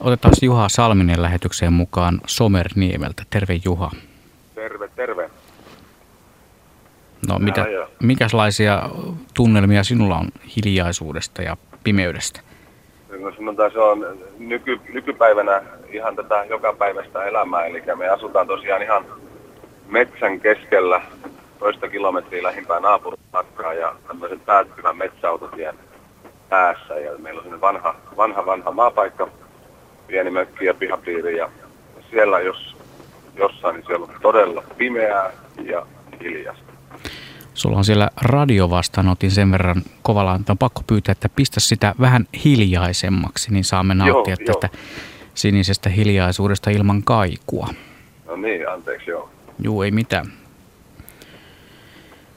[0.00, 3.22] Otetaan Juha Salminen lähetykseen mukaan Somerniemeltä.
[3.30, 3.90] Terve Juha.
[4.54, 5.30] Terve, terve.
[7.28, 7.66] No mitä,
[8.02, 8.90] mikäslaisia
[9.34, 12.40] tunnelmia sinulla on hiljaisuudesta ja pimeydestä?
[13.20, 19.04] No sanotaan, se on nyky, nykypäivänä ihan tätä jokapäiväistä elämää, eli me asutaan tosiaan ihan
[19.88, 21.02] metsän keskellä
[21.62, 25.74] toista kilometriä lähimpää naapurimatkaa ja tämmöisen päättyvän metsäautotien
[26.48, 26.94] päässä.
[26.94, 29.28] Ja meillä on vanha, vanha, vanha maapaikka,
[30.06, 31.50] pieni mökki ja pihapiiri ja
[32.10, 32.76] siellä jos
[33.36, 35.30] jossain, niin siellä on todella pimeää
[35.64, 35.86] ja
[36.22, 36.72] hiljasta.
[37.54, 42.26] Sulla on siellä radiovastaanotin sen verran kovalla, että on pakko pyytää, että pistä sitä vähän
[42.44, 44.84] hiljaisemmaksi, niin saamme nauttia joo, tästä joo.
[45.34, 47.68] sinisestä hiljaisuudesta ilman kaikua.
[48.26, 49.30] No niin, anteeksi joo.
[49.64, 50.41] Juu, ei mitään.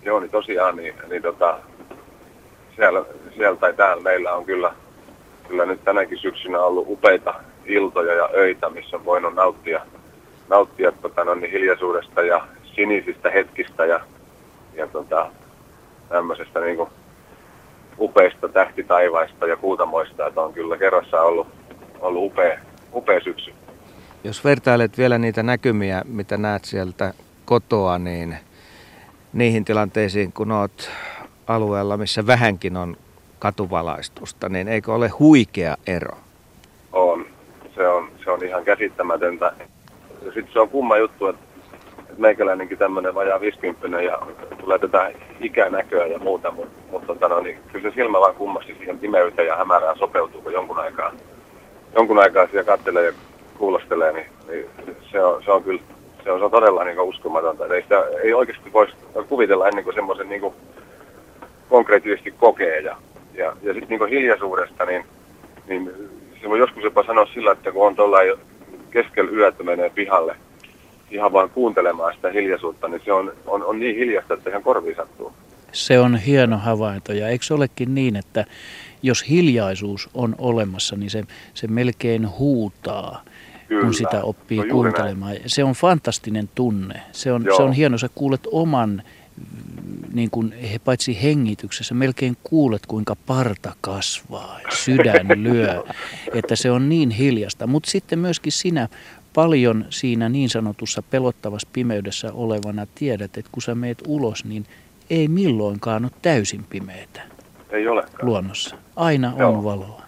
[0.06, 1.60] Joo, niin tosiaan, niin, niin tota,
[2.76, 4.74] siellä, siellä tai täällä meillä on kyllä,
[5.48, 7.34] kyllä nyt tänäkin syksynä ollut upeita
[7.66, 9.82] iltoja ja öitä, missä on voinut nauttia,
[10.50, 14.00] nauttia tota, no, niin hiljaisuudesta ja sinisistä hetkistä ja
[14.76, 15.32] ja tota,
[16.10, 16.90] tämmöisestä niin kuin
[18.00, 21.48] upeista tähtitaivaista ja kuutamoista, että on kyllä kerrassa ollut,
[22.00, 22.60] ollut upea,
[22.94, 23.54] upea syksy.
[24.24, 27.14] Jos vertailet vielä niitä näkymiä, mitä näet sieltä
[27.46, 28.38] kotoa, niin
[29.36, 30.90] niihin tilanteisiin, kun olet
[31.48, 32.98] alueella, missä vähänkin on
[33.40, 36.18] katuvalaistusta, niin eikö ole huikea ero?
[36.92, 37.26] On.
[37.76, 39.54] Se on, se on ihan käsittämätöntä.
[40.24, 41.42] Sitten se on kumma juttu, että
[42.18, 44.20] meikäläinenkin tämmöinen vajaa 50 ja
[44.60, 48.76] tulee tätä ikänäköä ja muuta, mutta mut, tota, no, niin, kyllä se silmä vaan kummasti
[48.78, 51.12] siihen pimeyteen ja hämärään sopeutuu, kun jonkun aikaa,
[51.96, 53.14] jonkun aikaa siellä katselee ja
[53.58, 54.66] kuulostelee, niin, niin
[55.12, 55.82] se, on, se on kyllä
[56.26, 57.76] se on, se on todella niin kuin, uskomatonta.
[57.76, 58.94] Ei, sitä, ei oikeasti voisi
[59.30, 60.54] kuvitella ennen kuin semmoisen niin
[61.70, 62.80] konkreettisesti kokee.
[62.80, 62.98] Ja,
[63.34, 65.06] ja, ja sitten niin hiljaisuudesta, niin,
[65.68, 65.92] niin
[66.42, 68.18] se voi joskus jopa sanoa sillä, että kun on tuolla
[68.92, 70.36] keskellä yötä menee pihalle,
[71.12, 74.96] ihan vaan kuuntelemaan sitä hiljaisuutta, niin se on, on, on niin hiljasta, että ihan korviin
[74.96, 75.34] sattuu.
[75.72, 78.46] Se on hieno havainto ja eikö se olekin niin, että
[79.04, 83.24] jos hiljaisuus on olemassa, niin se, se melkein huutaa,
[83.68, 83.84] Kyllä.
[83.84, 85.32] kun sitä oppii no kuuntelemaan.
[85.32, 85.44] Näin.
[85.46, 87.02] Se on fantastinen tunne.
[87.12, 89.04] Se on, se on hieno, sä kuulet oman
[90.14, 95.84] niin kuin he paitsi hengityksessä, melkein kuulet kuinka parta kasvaa sydän lyö,
[96.34, 97.68] että se on niin hiljasta.
[97.68, 98.88] Mutta sitten myöskin sinä
[99.34, 104.66] paljon siinä niin sanotussa pelottavassa pimeydessä olevana tiedät, että kun sä meet ulos, niin
[105.10, 107.22] ei milloinkaan ole täysin pimeätä.
[107.70, 108.04] Ei ole.
[108.22, 108.76] Luonnossa.
[108.96, 109.50] Aina Joo.
[109.50, 110.02] on valoa.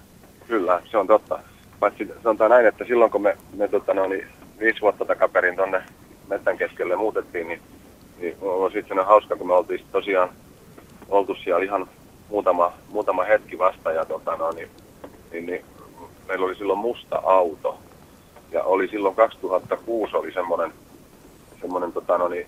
[0.48, 1.40] Kyllä, se on totta.
[1.80, 4.28] Paitsi sanotaan näin, että silloin kun me, me tota, no, niin,
[4.60, 5.84] viisi vuotta takaperin tuonne
[6.28, 7.62] metsän keskelle muutettiin, niin
[8.20, 8.38] niin
[8.74, 10.30] sitten hauska, kun me oltiin tosiaan
[11.10, 11.90] oltu siellä ihan
[12.30, 14.70] muutama, muutama hetki vasta ja tota, no, niin,
[15.32, 15.66] niin, niin,
[16.28, 17.78] meillä oli silloin musta auto.
[18.52, 20.74] Ja oli silloin 2006 oli semmoinen,
[21.62, 22.48] semmoinen tota, no, niin,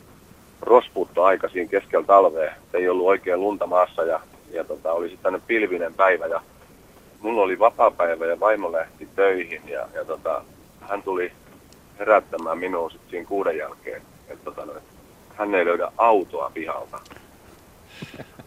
[0.61, 2.53] rospuutto aika siinä keskellä talvea.
[2.73, 4.19] Ei ollut oikein lunta maassa ja,
[4.51, 6.41] ja tota, oli sitten pilvinen päivä ja
[7.19, 10.43] mulla oli vapaa-päivä ja vaimo lähti töihin ja, ja tota,
[10.81, 11.31] hän tuli
[11.99, 14.01] herättämään minua sitten siinä kuuden jälkeen.
[14.27, 14.73] Et, tota, no,
[15.35, 16.99] hän ei löydä autoa pihalta.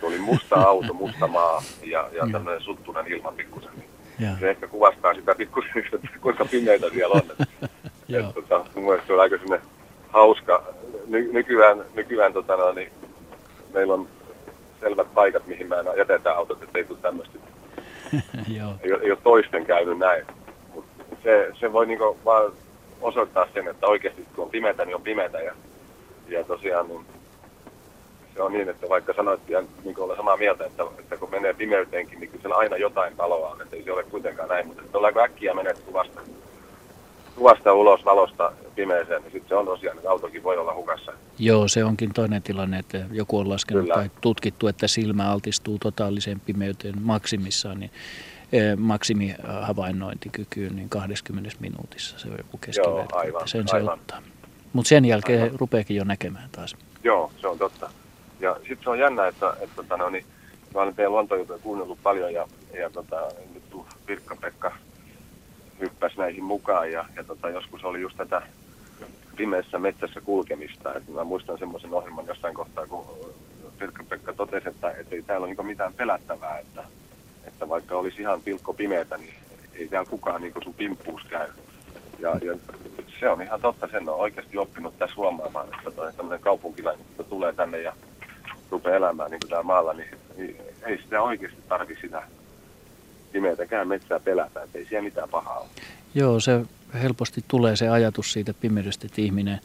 [0.02, 3.70] Oli musta auto, musta maa ja, ja tämmöinen suttunen ilma pikkusen.
[3.76, 7.46] Niin se ehkä kuvastaa sitä pikkusen, että kuinka pimeitä siellä on.
[8.18, 9.66] Et, tota, mun mielestä se on aika semmoinen
[10.08, 10.62] hauska.
[11.06, 12.92] Ny, nykyään, nykyään tota, no, niin
[13.74, 14.08] meillä on
[14.80, 17.38] selvät paikat, mihin mä jätetään autot, että ei tule tämmöistä.
[18.82, 20.26] ei, ei ole toisten käynyt näin.
[20.74, 20.84] Mut
[21.22, 22.52] se, se voi niinku vaan
[23.00, 25.40] osoittaa sen, että oikeasti kun on pimeätä, niin on pimeätä.
[25.40, 25.54] Ja
[26.28, 27.06] ja tosiaan niin
[28.34, 31.54] se on niin, että vaikka sanoit ja niin olla samaa mieltä, että, että kun menee
[31.54, 34.82] pimeyteenkin, niin kyllä siellä aina jotain paloa on, että ei se ole kuitenkaan näin, mutta
[34.82, 36.20] että kun äkkiä menet kuvasta,
[37.36, 41.12] kuvasta ulos valosta pimeeseen, niin sitten se on tosiaan, että autokin voi olla hukassa.
[41.38, 43.94] Joo, se onkin toinen tilanne, että joku on laskenut Kyllä.
[43.94, 47.90] tai tutkittu, että silmä altistuu totaaliseen pimeyteen maksimissaan, niin
[48.52, 53.00] eh, maksimihavainnointikykyyn niin 20 minuutissa se on joku keskiverto.
[53.00, 53.94] Joo, aivan, sen se aivan.
[53.94, 54.22] ottaa.
[54.72, 55.60] Mutta sen jälkeen Aivan.
[55.60, 56.76] rupeekin jo näkemään taas.
[57.04, 57.90] Joo, se on totta.
[58.40, 60.24] Ja sitten se on jännä, että, että tota, no, niin,
[60.74, 62.48] mä olen teidän luontojutuja kuunnellut paljon ja,
[62.80, 63.16] ja tota,
[63.54, 63.62] nyt
[64.06, 64.72] Pirkka-Pekka
[65.82, 68.42] hyppäsi näihin mukaan ja, ja tota, joskus oli just tätä
[69.36, 70.94] pimeässä metsässä kulkemista.
[70.94, 73.06] Et mä muistan semmoisen ohjelman jossain kohtaa, kun
[73.78, 76.84] Pirkka-Pekka totesi, että, että ei täällä ole niin mitään pelättävää, että,
[77.46, 79.34] että vaikka olisi ihan pilkko pimeätä, niin
[79.74, 81.48] ei täällä kukaan niin sun pimppuus käy.
[82.18, 82.58] Ja, ja
[83.20, 87.52] se on ihan totta, sen on oikeasti oppinut tässä huomaamaan, että tämmöinen kaupunkilainen, kun tulee
[87.52, 87.92] tänne ja
[88.70, 92.22] rupeaa elämään niin kuin täällä maalla, niin, niin ei sitä oikeasti tarvi sitä
[93.32, 95.68] pimeätäkään metsää pelätä, että ei siellä mitään pahaa ole.
[96.14, 96.60] Joo, se
[97.02, 99.60] helposti tulee se ajatus siitä pimeydestä, että ihminen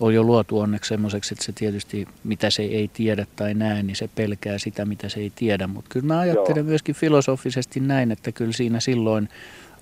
[0.00, 3.96] on jo luotu onneksi semmoiseksi, että se tietysti mitä se ei tiedä tai näe, niin
[3.96, 5.66] se pelkää sitä, mitä se ei tiedä.
[5.66, 6.66] Mutta kyllä mä ajattelen Joo.
[6.66, 9.28] myöskin filosofisesti näin, että kyllä siinä silloin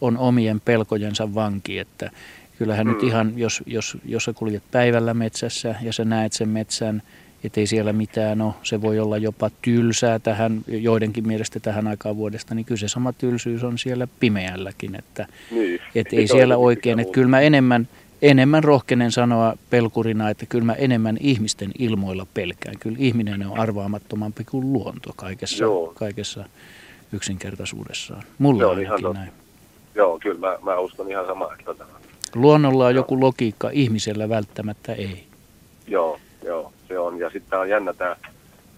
[0.01, 2.11] on omien pelkojensa vanki, että
[2.59, 2.93] kyllähän mm.
[2.93, 7.03] nyt ihan, jos, jos, jos sä kuljet päivällä metsässä ja sä näet sen metsän,
[7.45, 12.55] ettei siellä mitään ole, se voi olla jopa tylsää tähän, joidenkin mielestä tähän aikaan vuodesta,
[12.55, 15.81] niin kyllä se sama tylsyys on siellä pimeälläkin, että niin.
[15.95, 17.89] et ei siellä oikein, että kyllä mä enemmän,
[18.23, 22.79] enemmän rohkenen sanoa pelkurina, että kyllä mä enemmän ihmisten ilmoilla pelkään.
[22.79, 26.45] Kyllä ihminen on arvaamattomampi kuin luonto kaikessa, kaikessa
[27.13, 28.23] yksinkertaisuudessaan.
[28.39, 29.33] Mulle on ihan näin.
[29.95, 31.55] Joo, kyllä mä, mä uskon ihan samaa.
[31.61, 31.85] Että
[32.35, 33.01] Luonnolla on joo.
[33.01, 35.25] joku logiikka, ihmisellä välttämättä ei.
[35.87, 37.19] Joo, joo, se on.
[37.19, 38.17] Ja sitten on jännä tämä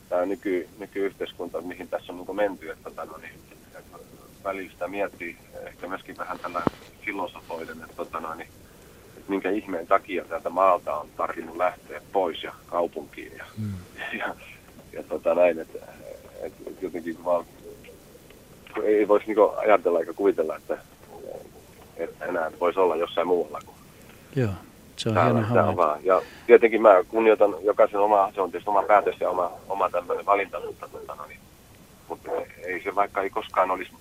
[0.09, 3.35] tää nyky, nykyyhteiskunta, mihin tässä on niin menty, että tota, no, niin,
[4.44, 6.62] välillä sitä miettii ehkä myöskin vähän tällä
[7.05, 8.49] filosofoiden, että, tota, no, niin,
[9.16, 13.75] että minkä ihmeen takia täältä maalta on tarvinnut lähteä pois ja kaupunkiin ja, mm.
[14.18, 14.35] ja,
[14.92, 15.79] ja tota, näin, että,
[16.40, 17.44] että jotenkin vaan
[18.83, 20.79] ei voisi niin ajatella eikä kuvitella, että
[21.96, 23.77] että enää voisi olla jossain muualla kuin
[24.37, 24.51] Joo,
[25.01, 26.05] se on täällä, hieno vaan.
[26.05, 30.27] Ja tietenkin mä kunnioitan jokaisen oma, se on tietysti oma päätös ja oma, oma tämmöinen
[30.27, 31.41] valinta, mutta, mutta, no, niin,
[32.09, 32.31] mutta
[32.65, 33.93] ei se vaikka ei koskaan olisi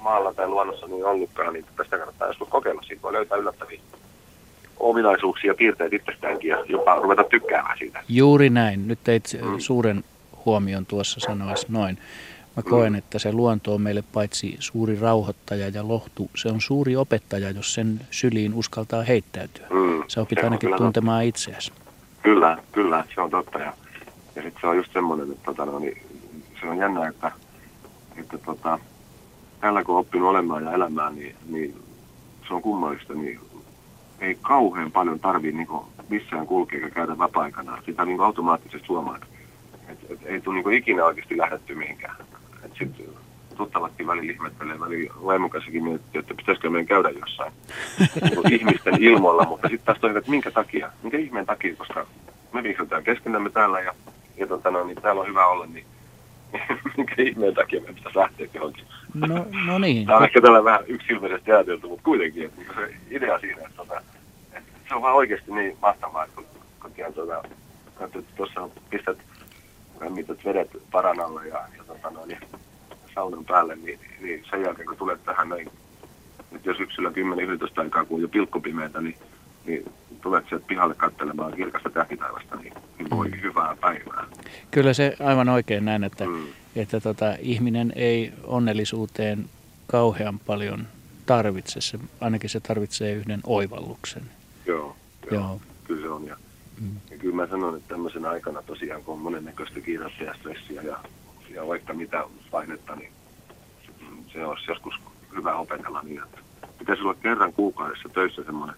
[0.00, 2.82] maalla tai luonnossa niin ollutkaan, niin tästä kannattaa joskus kokeilla.
[2.82, 3.80] Siitä voi löytää yllättäviä
[4.80, 8.02] ominaisuuksia ja piirteitä itsestäänkin ja jopa ruveta tykkäämään siitä.
[8.08, 8.88] Juuri näin.
[8.88, 9.58] Nyt teit mm.
[9.58, 10.04] suuren
[10.44, 11.98] huomion tuossa sanoessa noin.
[12.56, 16.96] Mä koen, että se luonto on meille paitsi suuri rauhoittaja ja lohtu, se on suuri
[16.96, 19.66] opettaja, jos sen syliin uskaltaa heittäytyä.
[19.70, 21.28] Mm, Sä opit ainakin tuntemaan totta.
[21.28, 21.72] itseäsi.
[22.22, 23.58] Kyllä, kyllä, se on totta.
[23.58, 23.72] Ja,
[24.36, 26.02] ja sitten se on just semmoinen, että tota, no, niin,
[26.60, 27.32] se on jännä, että,
[28.16, 28.78] että tota,
[29.60, 31.82] tällä kun on oppinut olemaan ja elämään, niin, niin
[32.48, 33.40] se on kummallista, niin
[34.20, 35.68] ei kauhean paljon tarvii niin
[36.08, 37.82] missään kulkea ja käydä vapaa-aikana.
[37.86, 39.18] Sitä niin automaattisesti huomaa,
[39.88, 42.16] Et, et ei tule niin ikinä oikeasti lähdetty mihinkään.
[42.80, 43.08] Et sit
[43.56, 47.52] tuttavatkin välillä ihmettelee, välillä vaimon kanssakin miettii, että pitäisikö meidän käydä jossain
[48.44, 52.06] niin ihmisten ilmoilla, mutta sitten taas toivat, että minkä takia, minkä ihmeen takia, koska
[52.52, 53.94] me viihdytään keskenämme täällä ja,
[54.36, 55.84] ja tota, no, niin täällä on hyvä olla, niin
[56.96, 58.84] minkä ihmeen takia me pitäisi lähteä johonkin.
[59.14, 60.06] No, no niin.
[60.06, 63.76] Tämä on ehkä tällä vähän yksilmäisesti ajateltu, mutta kuitenkin, että niin se idea siinä, että,
[63.76, 64.02] tota,
[64.52, 66.44] että se on vaan oikeasti niin mahtavaa, että kun,
[66.82, 67.42] kun tuota,
[68.04, 69.18] että tuossa pistät
[70.00, 72.38] lämmität vedet paranalle ja, ja tota, no, niin,
[73.14, 75.70] saunan päälle, niin, niin sen jälkeen kun tulet tähän näin,
[76.50, 77.12] nyt jos yksilö 10-11
[77.76, 79.16] aikaa, kun on jo pilkkopimeitä, niin,
[79.66, 79.92] niin
[80.22, 83.40] tulet sieltä pihalle katselemaan kirkasta tähtitaivasta, niin, niin voi mm.
[83.42, 84.24] hyvää päivää.
[84.70, 86.46] Kyllä se aivan oikein näin, että, mm.
[86.76, 89.44] että tota, ihminen ei onnellisuuteen
[89.86, 90.86] kauhean paljon
[91.26, 91.80] tarvitse.
[91.80, 94.22] Se, ainakin se tarvitsee yhden oivalluksen.
[94.66, 94.96] Joo,
[95.30, 95.60] joo, joo.
[95.84, 96.26] kyllä se on.
[96.26, 96.36] Ja,
[96.80, 96.96] mm.
[97.10, 100.96] ja kyllä mä sanon, että tämmöisen aikana tosiaan, kun on monennäköistä kiirettä ja stressiä ja,
[101.54, 103.12] ja vaikka mitä painetta, niin
[104.32, 104.94] se olisi joskus
[105.36, 106.38] hyvä opetella niin, että
[106.78, 108.76] pitäisi olla kerran kuukaudessa töissä semmoinen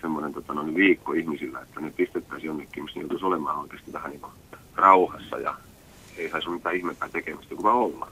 [0.00, 4.22] semmoinen tota, no, viikko ihmisillä, että ne pistettäisiin jonnekin, missä joutuisi olemaan oikeasti vähän niin
[4.76, 5.54] rauhassa ja
[6.16, 8.08] ei saisi mitään ihmeempää tekemistä kuin vaan olla.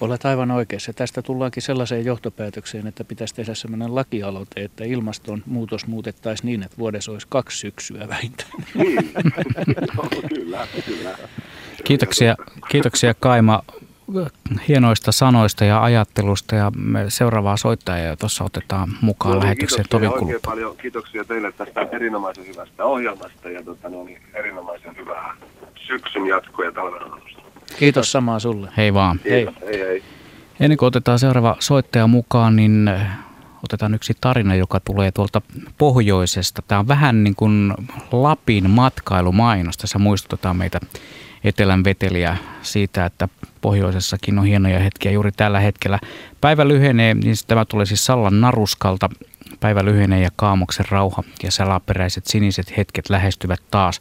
[0.00, 0.92] Olet aivan oikeassa.
[0.92, 7.12] Tästä tullaankin sellaiseen johtopäätökseen, että pitäisi tehdä sellainen lakialoite, että ilmastonmuutos muutettaisiin niin, että vuodessa
[7.12, 8.50] olisi kaksi syksyä vähintään.
[8.74, 8.96] Niin,
[9.96, 11.18] no, kyllä, kyllä.
[11.84, 12.36] Kiitoksia,
[12.68, 13.62] kiitoksia Kaima
[14.68, 20.40] hienoista sanoista ja ajattelusta ja me seuraavaa soittajaa tuossa otetaan mukaan no, lähetykseen tovin oikein
[20.44, 25.36] paljon kiitoksia teille tästä erinomaisen hyvästä ohjelmasta ja tota, no, niin, erinomaisen hyvää
[25.86, 27.42] syksyn jatkoa ja talven aloitusta.
[27.78, 28.68] Kiitos samaa sulle.
[28.76, 29.18] Hei vaan.
[29.18, 29.54] Kiitos.
[29.60, 29.78] Hei.
[29.78, 30.02] hei hei.
[30.60, 33.06] Ennen kuin otetaan seuraava soittaja mukaan, niin eh,
[33.64, 35.42] otetaan yksi tarina, joka tulee tuolta
[35.78, 36.62] pohjoisesta.
[36.68, 37.74] Tämä on vähän niin kuin
[38.12, 39.76] Lapin matkailumainos.
[39.76, 40.80] Tässä muistutetaan meitä
[41.44, 43.28] etelän veteliä siitä, että
[43.60, 45.98] pohjoisessakin on hienoja hetkiä juuri tällä hetkellä.
[46.40, 49.10] Päivä lyhenee, niin tämä tulee siis Sallan naruskalta.
[49.60, 54.00] Päivä lyhenee ja kaamoksen rauha ja salaperäiset siniset hetket lähestyvät taas.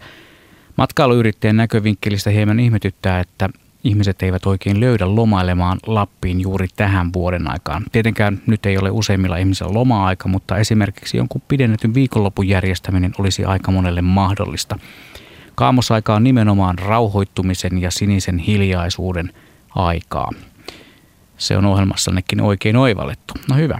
[0.77, 3.49] Matkailuyrittäjän näkövinkkelistä hieman ihmetyttää, että
[3.83, 7.83] ihmiset eivät oikein löydä lomailemaan Lappiin juuri tähän vuoden aikaan.
[7.91, 13.71] Tietenkään nyt ei ole useimmilla ihmisillä loma-aika, mutta esimerkiksi jonkun pidennetyn viikonlopun järjestäminen olisi aika
[13.71, 14.79] monelle mahdollista.
[15.55, 19.33] Kaamosaika on nimenomaan rauhoittumisen ja sinisen hiljaisuuden
[19.75, 20.29] aikaa.
[21.37, 23.33] Se on ohjelmassannekin oikein oivallettu.
[23.49, 23.77] No hyvä.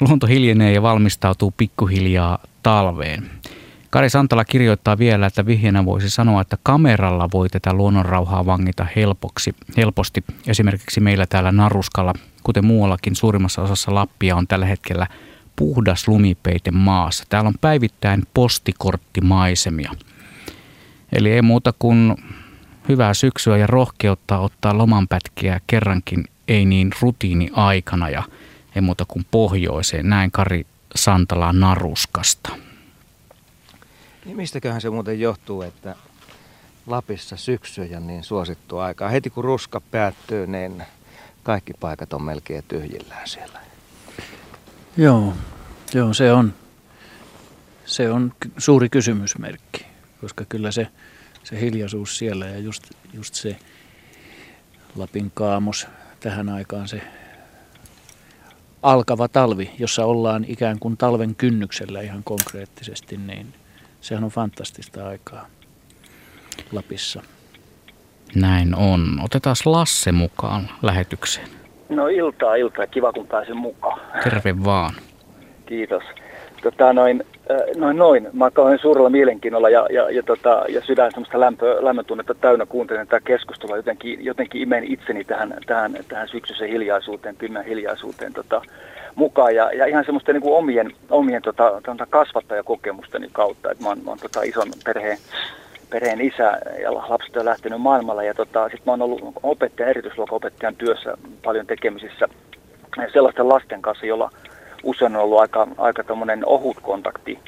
[0.00, 3.30] Luonto hiljenee ja valmistautuu pikkuhiljaa talveen.
[3.90, 9.54] Kari Santala kirjoittaa vielä, että vihjeenä voisi sanoa, että kameralla voi tätä luonnonrauhaa vangita helpoksi,
[9.76, 10.24] helposti.
[10.46, 15.06] Esimerkiksi meillä täällä Naruskalla, kuten muuallakin suurimmassa osassa Lappia, on tällä hetkellä
[15.56, 17.24] puhdas lumipeite maassa.
[17.28, 19.92] Täällä on päivittäin postikorttimaisemia.
[21.12, 22.16] Eli ei muuta kuin
[22.88, 28.22] hyvää syksyä ja rohkeutta ottaa lomanpätkiä kerrankin ei niin rutiini aikana ja
[28.74, 30.08] ei muuta kuin pohjoiseen.
[30.08, 32.50] Näin Kari Santala Naruskasta.
[34.24, 35.96] Niin mistäköhän se muuten johtuu, että
[36.86, 39.08] Lapissa syksy on niin suosittu aikaa.
[39.08, 40.82] Heti kun ruska päättyy, niin
[41.42, 43.60] kaikki paikat on melkein tyhjillään siellä.
[44.96, 45.32] Joo,
[45.94, 46.54] joo se on,
[47.84, 49.86] se on suuri kysymysmerkki,
[50.20, 50.88] koska kyllä se
[51.46, 53.56] se hiljaisuus siellä ja just, just se
[54.96, 55.86] Lapin kaamos
[56.20, 57.00] tähän aikaan se
[58.82, 63.54] alkava talvi, jossa ollaan ikään kuin talven kynnyksellä ihan konkreettisesti, niin
[64.00, 65.46] sehän on fantastista aikaa
[66.72, 67.22] Lapissa.
[68.34, 69.20] Näin on.
[69.24, 71.48] Otetaan Lasse mukaan lähetykseen.
[71.88, 72.86] No iltaa, iltaa.
[72.86, 74.00] Kiva kun pääsen mukaan.
[74.24, 74.94] Terve vaan.
[75.66, 76.02] Kiitos.
[76.70, 77.24] Tota, noin,
[77.76, 78.28] noin, noin.
[78.32, 83.06] Mä olen suurella mielenkiinnolla ja, ja, ja, tota, ja sydän semmoista lämpö, lämmötunnetta täynnä kuuntelen
[83.06, 83.76] tätä keskustelua.
[83.76, 88.62] Jotenkin, jotenkin imen itseni tähän, tähän, tähän syksyisen hiljaisuuteen, pimeän hiljaisuuteen tota,
[89.14, 89.54] mukaan.
[89.54, 93.70] Ja, ja ihan semmoista niin kuin omien, omien tota, tota kasvattajakokemusteni kautta.
[93.70, 95.18] Et mä oon, mä oon tota, ison perheen,
[95.90, 98.22] perheen isä ja lapset on lähtenyt maailmalla.
[98.22, 102.28] Ja tota, sitten mä oon ollut opettajan, erityisluokan opettajan työssä paljon tekemisissä
[103.12, 104.30] sellaisten lasten kanssa, jolla
[104.86, 106.04] usein on ollut aika, aika
[106.46, 107.38] ohut kontakti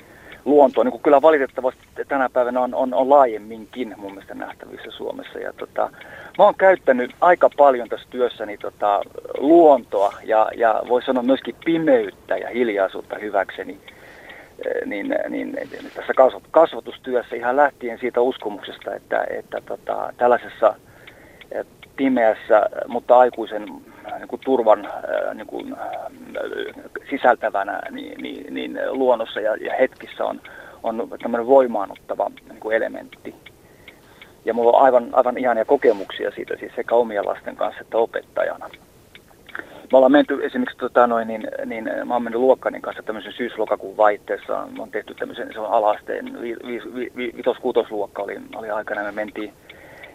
[0.44, 5.38] luontoon, niin kuin kyllä valitettavasti tänä päivänä on, on, on laajemminkin mun mielestä nähtävissä Suomessa.
[5.38, 5.90] Ja tota,
[6.38, 9.00] mä oon käyttänyt aika paljon tässä työssäni tota,
[9.38, 13.80] luontoa ja, ja voi sanoa myöskin pimeyttä ja hiljaisuutta hyväkseni
[14.66, 15.58] eh, niin, niin,
[15.94, 16.12] tässä
[16.50, 20.74] kasvatustyössä ihan lähtien siitä uskomuksesta, että, että tota, tällaisessa
[21.52, 21.66] eh,
[21.96, 23.68] pimeässä, mutta aikuisen
[24.18, 30.24] niin kuin turvan äh, niin kuin, äh, sisältävänä niin, niin, niin luonnossa ja, ja hetkissä
[30.24, 30.40] on,
[30.82, 33.34] on tämmöinen voimaanottava niin kuin elementti.
[34.44, 38.68] ja mulla on aivan, aivan ihania kokemuksia siitä, siis sekä omien lasten kanssa että opettajana.
[39.92, 43.96] Me ollaan menty esimerkiksi, tota, noin, niin, niin, mä oon mennyt luokkanin kanssa tämmöisen syys-lokakuun
[43.96, 44.68] vaihteessa.
[44.76, 47.42] Me on tehty tämmöisen, se on alasteen, vi, vi, vi, vi,
[48.18, 49.52] oli, oli aikana, me mentiin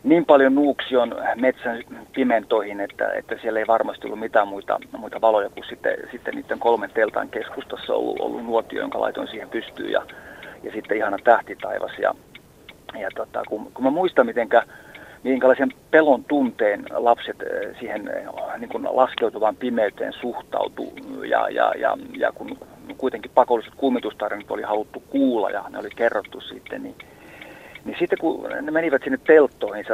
[0.04, 1.84] niin paljon Nuuksion metsän
[2.14, 6.60] pimentoihin, että, että siellä ei varmasti ollut mitään muita, muita valoja kuin sitten, sitten niiden
[6.60, 10.02] kolmen teltan keskustassa ollut, ollut nuotio, jonka laitoin siihen pystyyn ja,
[10.64, 11.92] ja sitten ihana tähtitaivas.
[12.00, 12.16] Ja,
[13.00, 14.64] ja tota, kun, kun mä muistan, mitenkä,
[15.24, 18.26] minkälaisen pelon tunteen lapset eh, siihen eh,
[18.58, 20.94] niin kuin laskeutuvaan pimeyteen suhtautuu
[21.30, 22.58] ja, ja, ja, ja kun
[22.98, 26.96] kuitenkin pakolliset kuumitustarinat oli haluttu kuulla ja ne oli kerrottu sitten, niin
[27.86, 29.86] niin sitten kun ne menivät sinne telttoihin,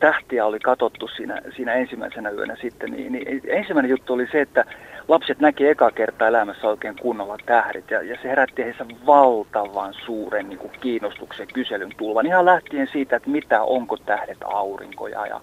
[0.00, 4.64] tähtiä oli katottu siinä, siinä ensimmäisenä yönä sitten, niin, niin ensimmäinen juttu oli se, että
[5.08, 10.48] lapset näki eka kertaa elämässä oikein kunnolla tähdet ja, ja se herätti heissä valtavan suuren
[10.48, 12.26] niin kuin kiinnostuksen kyselyn tulvan.
[12.26, 15.40] Ihan lähtien siitä, että mitä onko tähdet aurinkoja ja,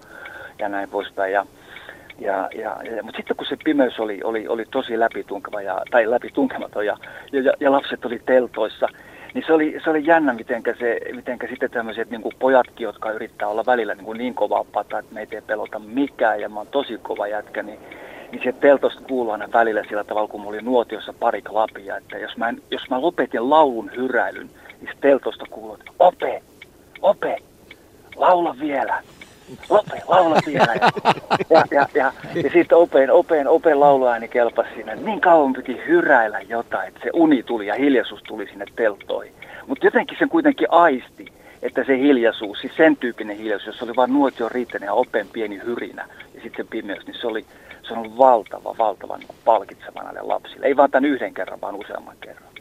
[0.58, 1.32] ja näin poispäin.
[1.32, 1.46] Ja,
[2.18, 6.10] ja, ja, ja, mutta sitten kun se pimeys oli, oli, oli tosi läpitunkeva ja, tai
[6.10, 6.96] läpitunkematon ja,
[7.32, 8.88] ja, ja lapset oli teltoissa,
[9.34, 13.48] niin se oli, se oli jännä, mitenkä, se, mitenkä sitten tämmöiset niin pojatkin, jotka yrittää
[13.48, 16.66] olla välillä niin, kuin niin kovaa pata, että meitä ei pelota mikään ja mä oon
[16.66, 17.78] tosi kova jätkä, niin,
[18.32, 22.18] niin se teltosta kuuluu aina välillä sillä tavalla, kun mulla oli nuotiossa pari klapia, että
[22.18, 26.42] jos mä, jos mä lopetin laulun hyräilyn, niin se teltosta kuuluu, että ope,
[27.02, 27.36] ope,
[28.16, 29.02] laula vielä.
[29.70, 30.74] Lope, laula vielä.
[30.74, 30.90] Ja,
[31.50, 34.94] ja, ja, ja, ja sitten opeen, opeen, opeen lauluääni kelpasi siinä.
[34.94, 39.34] Niin kauan piti hyräillä jotain, että se uni tuli ja hiljaisuus tuli sinne telttoihin.
[39.66, 41.32] Mutta jotenkin sen kuitenkin aisti,
[41.62, 45.60] että se hiljaisuus, siis sen tyyppinen hiljaisuus, jos oli vain nuotio riittäinen ja opeen pieni
[45.64, 47.44] hyrinä ja sitten se pimeys, niin se oli,
[47.88, 50.66] se on valtava, valtava niin palkitseva näille lapsille.
[50.66, 52.53] Ei vaan tämän yhden kerran, vaan useamman kerran.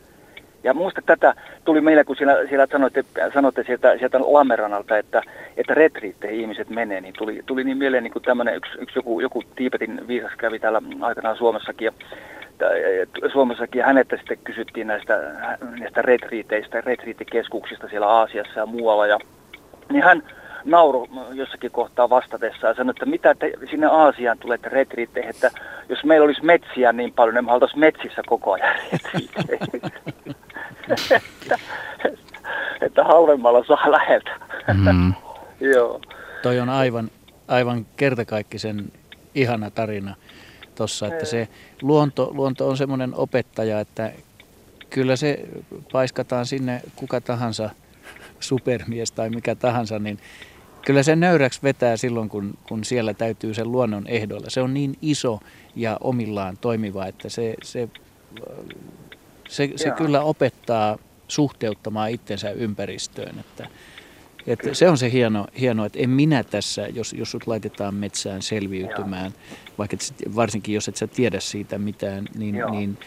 [0.64, 1.34] Ja muista tätä
[1.66, 3.04] tuli meille, kun siellä, siellä sanoitte,
[3.34, 5.22] sanoitte sieltä, sieltä Lammeranalta, että,
[5.58, 9.20] että retriitteihin ihmiset menee, niin tuli, tuli niin mieleen niin kuin tämmöinen yksi, yksi joku,
[9.20, 11.86] joku Tiipetin viisas kävi täällä aikanaan Suomessakin.
[11.86, 11.92] Ja,
[13.32, 15.20] Suomessakin ja hänettä sitten kysyttiin näistä,
[15.80, 19.08] näistä retriiteistä, retriittikeskuksista siellä Aasiassa ja muualla.
[19.08, 19.20] Ja,
[19.92, 20.24] niin hän
[20.66, 25.52] nauru jossakin kohtaa vastatessa ja sanoi, että mitä te sinne Aasiaan tulette retriitteihin, että
[25.90, 28.76] jos meillä olisi metsiä niin paljon, niin me oltaisiin metsissä koko ajan
[30.90, 31.60] että,
[32.86, 34.32] että halvemmalla saa läheltä.
[34.74, 35.14] Mm.
[35.74, 36.02] Joo.
[36.42, 37.12] Toi on aivan,
[37.48, 38.92] aivan kertakaikkisen
[39.36, 40.16] ihana tarina
[40.76, 41.48] tuossa, että se
[41.82, 44.12] luonto, luonto on semmoinen opettaja, että
[44.90, 45.40] kyllä se
[45.92, 47.70] paiskataan sinne kuka tahansa
[48.40, 50.20] supermies tai mikä tahansa, niin
[50.86, 54.50] kyllä se nöyräksi vetää silloin, kun, kun siellä täytyy sen luonnon ehdolla.
[54.50, 55.40] Se on niin iso
[55.76, 57.90] ja omillaan toimiva, että se, se
[59.50, 63.40] se, se kyllä opettaa suhteuttamaan itsensä ympäristöön.
[63.40, 63.68] Että,
[64.48, 68.42] että se on se hieno, hieno, että en minä tässä, jos, jos sut laitetaan metsään
[68.42, 69.34] selviytymään,
[69.78, 72.98] vaikka et, varsinkin jos et sä tiedä siitä mitään, niin, niin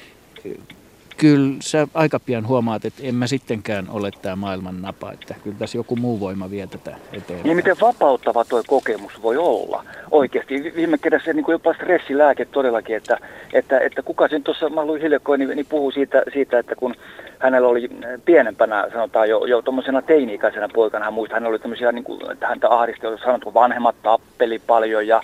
[1.16, 5.56] kyllä sä aika pian huomaat, että en mä sittenkään ole tämä maailman napa, että kyllä
[5.58, 7.42] tässä joku muu voima vie tätä eteenpäin.
[7.42, 10.72] Niin miten vapauttava tuo kokemus voi olla oikeasti.
[10.76, 13.18] Viime kädessä niin jopa stressilääke todellakin, että,
[13.52, 16.94] että, että kuka sen tuossa, mä luin hiljakkoin, niin, niin puhuu siitä, siitä, että kun
[17.38, 17.88] hänellä oli
[18.24, 22.70] pienempänä, sanotaan jo, jo tuommoisena teini-ikäisenä poikana, hän muista, hänellä oli tämmöisiä, niin kuin, häntä
[22.70, 25.22] ahdisti, jos sanottu vanhemmat tappeli paljon ja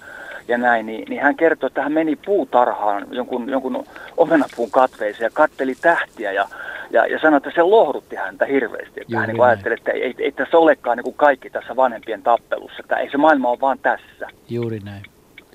[0.49, 3.84] ja näin, niin, niin hän kertoi, että hän meni puutarhaan jonkun, jonkun
[4.16, 6.49] omenapuun katveeseen ja katteli tähtiä ja,
[6.90, 9.01] ja, ja sanoi, että se lohdutti häntä hirveästi.
[9.01, 12.76] Että hän niin ajatteli, että ei, ei tässä olekaan niin kuin kaikki tässä vanhempien tappelussa,
[12.80, 14.28] että ei se maailma ole vaan tässä.
[14.49, 15.03] Juuri näin,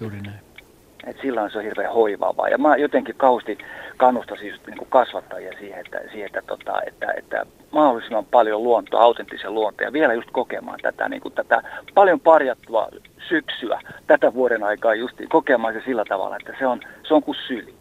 [0.01, 0.39] juuri näin.
[1.07, 2.49] Et silloin se on hirveän hoivaavaa.
[2.49, 3.57] Ja mä jotenkin kausti
[3.97, 9.01] kannustasin just niin kuin kasvattajia siihen, että, siihen että, tota, että, että mahdollisimman paljon luontoa,
[9.01, 11.63] autenttisia luontoja, vielä just kokemaan tätä, niin kuin tätä
[11.93, 12.89] paljon parjattua
[13.30, 17.38] syksyä, tätä vuoden aikaa just kokemaan se sillä tavalla, että se on, se on kuin
[17.47, 17.73] syli.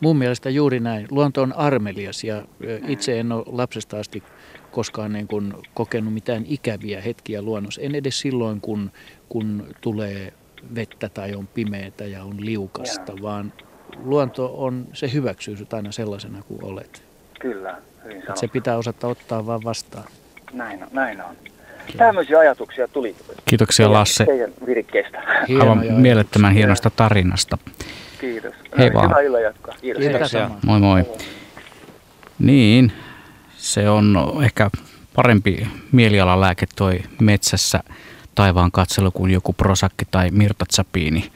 [0.00, 1.06] Mun mielestä juuri näin.
[1.10, 2.42] Luonto on armelias ja
[2.86, 4.22] itse en ole lapsesta asti
[4.70, 7.80] koskaan niin kuin kokenut mitään ikäviä hetkiä luonnossa.
[7.80, 8.90] En edes silloin, kun,
[9.28, 10.32] kun tulee
[10.74, 13.22] vettä tai on pimeätä ja on liukasta, ja.
[13.22, 13.52] vaan
[14.04, 17.02] luonto on, se hyväksyy sut aina sellaisena kuin olet.
[17.40, 20.04] Kyllä, hyvin Se pitää osata ottaa vaan vastaan.
[20.52, 21.36] Näin on, näin on.
[21.96, 23.16] Tämmöisiä ajatuksia tuli.
[23.44, 24.24] Kiitoksia teidän, Lasse.
[24.24, 25.22] Teidän virikkeestä.
[25.60, 27.58] Aivan mielettömän hienosta tarinasta.
[28.20, 28.54] Kiitos.
[28.78, 29.08] Hei vaan.
[29.08, 29.74] Hyvää illan jatkoa.
[29.80, 30.02] Kiitos.
[30.02, 30.50] Kiitoksia.
[30.66, 31.04] Moi moi.
[32.38, 32.92] Niin,
[33.56, 34.70] se on ehkä
[35.14, 37.80] parempi mielialalääke toi metsässä
[38.34, 41.30] taivaan katselu kuin joku prosakki tai mirtatsapiini.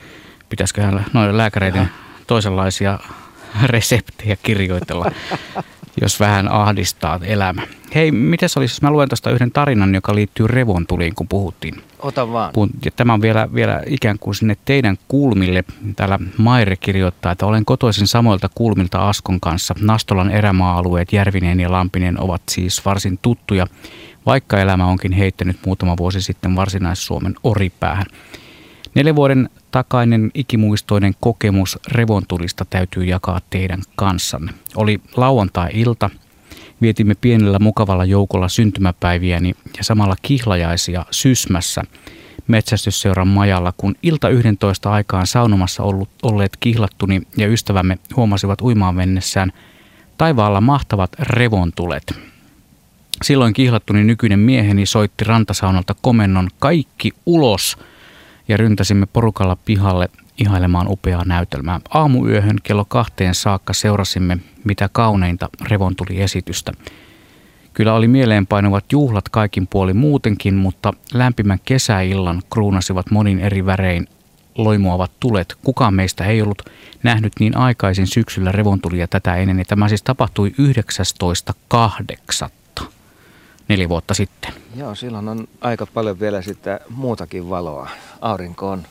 [0.48, 1.88] Pitäisiköhän noiden lääkäreiden
[2.26, 2.98] toisenlaisia
[3.66, 5.12] reseptejä kirjoitella,
[6.00, 7.62] jos vähän ahdistaa elämä.
[7.94, 12.32] Hei, miten olisi, jos mä luen tuosta yhden tarinan, joka liittyy revontuliin, kun puhuttiin Ota
[12.32, 12.52] vaan.
[12.84, 15.64] Ja tämä on vielä, vielä ikään kuin sinne teidän kulmille.
[15.96, 19.74] Täällä Maire kirjoittaa, että olen kotoisin samoilta kulmilta Askon kanssa.
[19.80, 23.66] Nastolan erämaa-alueet Järvinen ja Lampinen ovat siis varsin tuttuja,
[24.26, 28.06] vaikka elämä onkin heittänyt muutama vuosi sitten Varsinais-Suomen oripäähän.
[28.94, 34.52] Neljän vuoden takainen ikimuistoinen kokemus revontulista täytyy jakaa teidän kanssanne.
[34.76, 36.10] Oli lauantai-ilta.
[36.82, 41.82] Vietimme pienellä mukavalla joukolla syntymäpäiviäni ja samalla kihlajaisia Sysmässä
[42.48, 49.52] metsästysseuran majalla, kun ilta 11 aikaan saunomassa ollut, olleet kihlattuni ja ystävämme huomasivat uimaan mennessään
[50.18, 52.14] taivaalla mahtavat revontulet.
[53.22, 57.76] Silloin kihlattuni nykyinen mieheni soitti rantasaunalta komennon kaikki ulos–
[58.48, 61.80] ja ryntäsimme porukalla pihalle ihailemaan upeaa näytelmää.
[61.94, 66.72] Aamuyöhön kello kahteen saakka seurasimme mitä kauneinta revontuliesitystä.
[67.72, 74.06] Kyllä oli mieleenpainuvat juhlat kaikin puolin muutenkin, mutta lämpimän kesäillan kruunasivat monin eri värein
[74.54, 75.56] loimuavat tulet.
[75.64, 76.62] Kukaan meistä ei ollut
[77.02, 79.64] nähnyt niin aikaisin syksyllä revontulia tätä ennen.
[79.68, 80.52] Tämä siis tapahtui
[82.44, 82.50] 19.8
[83.72, 84.52] neljä vuotta sitten.
[84.76, 87.90] Joo, silloin on aika paljon vielä sitä muutakin valoa.
[88.20, 88.82] Aurinko on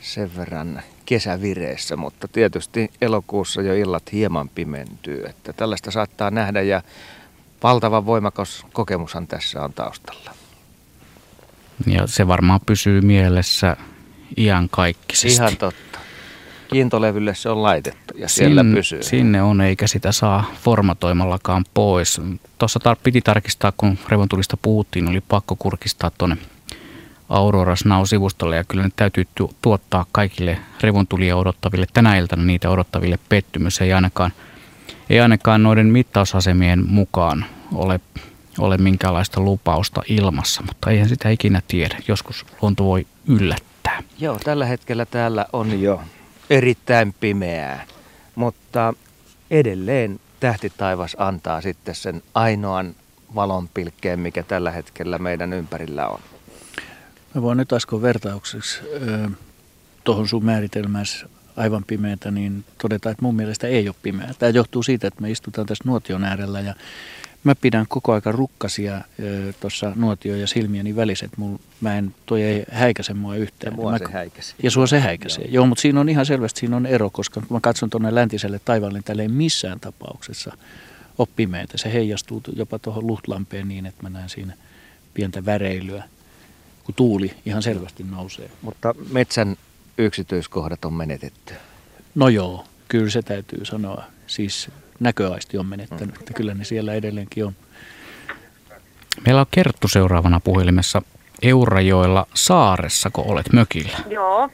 [0.00, 5.24] sen verran kesävireessä, mutta tietysti elokuussa jo illat hieman pimentyy.
[5.26, 6.82] Että tällaista saattaa nähdä ja
[7.62, 10.30] valtavan voimakas kokemushan tässä on taustalla.
[11.86, 13.76] Ja se varmaan pysyy mielessä
[14.36, 15.42] iän kaikkisesti.
[15.42, 15.98] Ihan totta.
[16.68, 19.02] Kiintolevylle se on laitettu ja siellä sinne, pysyy.
[19.02, 22.20] Sinne on, eikä sitä saa formatoimallakaan pois.
[22.58, 26.36] Tuossa tar- piti tarkistaa, kun revontulista puhuttiin, oli pakko kurkistaa tuonne
[27.28, 33.18] Aurora Now-sivustolle ja kyllä ne täytyy tu- tuottaa kaikille revontulia odottaville, tänä iltana niitä odottaville
[33.28, 33.80] pettymys.
[33.80, 34.32] Ei ainakaan,
[35.10, 37.44] ei ainakaan noiden mittausasemien mukaan
[37.74, 38.00] ole,
[38.58, 41.96] ole minkäänlaista lupausta ilmassa, mutta eihän sitä ikinä tiedä.
[42.08, 44.02] Joskus luonto voi yllättää.
[44.18, 46.00] Joo, tällä hetkellä täällä on jo
[46.50, 47.86] erittäin pimeää,
[48.34, 48.94] mutta
[49.50, 52.94] edelleen tähtitaivas antaa sitten sen ainoan
[53.34, 56.20] valonpilkkeen, mikä tällä hetkellä meidän ympärillä on.
[57.34, 58.80] Mä voin nyt Asko vertaukseksi
[60.04, 64.34] tuohon sun määritelmässä aivan pimeätä, niin todetaan, että mun mielestä ei ole pimeää.
[64.38, 66.74] Tämä johtuu siitä, että me istutaan tässä nuotion äärellä ja
[67.44, 69.00] mä pidän koko aika rukkasia
[69.60, 71.30] tuossa nuotio ja silmieni väliset.
[71.36, 73.72] Mul, mä en, toi ei häikäse mua yhtään.
[73.72, 74.54] Ja mua mä, se häikäsi.
[74.62, 75.44] Ja sua se häikäsee.
[75.44, 75.52] Joo.
[75.52, 78.60] Joo, mutta siinä on ihan selvästi siinä on ero, koska kun mä katson tuonne läntiselle
[78.64, 80.56] taivaalle, niin täällä ei missään tapauksessa
[81.18, 81.78] ole pimeätä.
[81.78, 84.54] Se heijastuu jopa tuohon luhtlampeen niin, että mä näen siinä
[85.14, 86.04] pientä väreilyä,
[86.84, 88.50] kun tuuli ihan selvästi nousee.
[88.62, 89.56] Mutta metsän
[89.98, 91.54] yksityiskohdat on menetetty.
[92.14, 94.04] No joo, kyllä se täytyy sanoa.
[94.26, 94.68] Siis
[95.04, 97.52] näköaisti on menettänyt, että kyllä ne siellä edelleenkin on.
[99.26, 101.02] Meillä on Kerttu seuraavana puhelimessa
[101.42, 103.98] Eurajoella saaressa, kun olet mökillä.
[104.08, 104.48] Joo,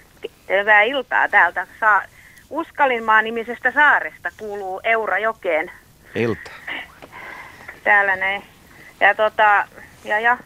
[0.48, 1.66] hyvää iltaa täältä.
[1.80, 2.03] Saa,
[2.51, 5.70] Uskalinmaa nimisestä saaresta kuuluu Eurajokeen.
[6.14, 6.51] Ilta.
[7.84, 8.42] Täällä ne.
[9.01, 9.64] Ja, tota,
[10.05, 10.38] ja, ja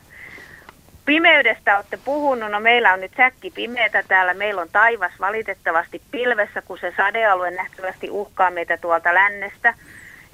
[1.05, 6.63] Pimeydestä olette puhunut, no meillä on nyt säkki pimeätä täällä, meillä on taivas valitettavasti pilvessä,
[6.63, 9.75] kun se sadealue nähtävästi uhkaa meitä tuolta lännestä.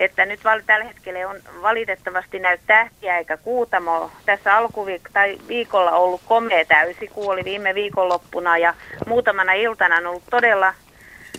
[0.01, 4.11] Että nyt val- tällä hetkellä on valitettavasti näy tähtiä eikä kuutamo.
[4.26, 8.74] Tässä alkuviik- tai viikolla ollut komea täysikuu, oli viime viikonloppuna ja
[9.07, 10.74] muutamana iltana on ollut todella,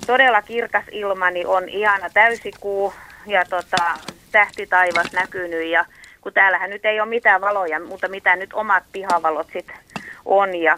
[0.07, 2.93] todella kirkas ilma, niin on ihana täysikuu
[3.25, 3.93] ja tota,
[4.31, 5.85] tähtitaivas näkynyt ja
[6.21, 9.77] kun täällähän nyt ei ole mitään valoja, mutta mitä nyt omat pihavalot sitten
[10.25, 10.77] on ja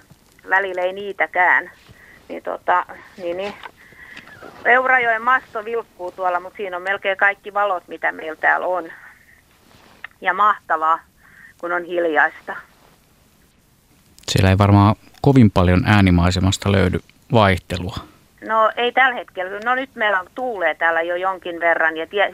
[0.49, 1.71] välillä ei niitäkään.
[2.29, 2.85] Niin, tota,
[3.17, 3.53] niin, niin.
[4.65, 8.91] Eurajoen masto vilkkuu tuolla, mutta siinä on melkein kaikki valot, mitä meillä täällä on.
[10.21, 10.99] Ja mahtavaa,
[11.57, 12.55] kun on hiljaista.
[14.31, 16.99] Siellä ei varmaan kovin paljon äänimaisemasta löydy
[17.31, 17.97] vaihtelua.
[18.47, 19.59] No ei tällä hetkellä.
[19.59, 22.33] No nyt meillä on tuulee täällä jo jonkin verran ja tie,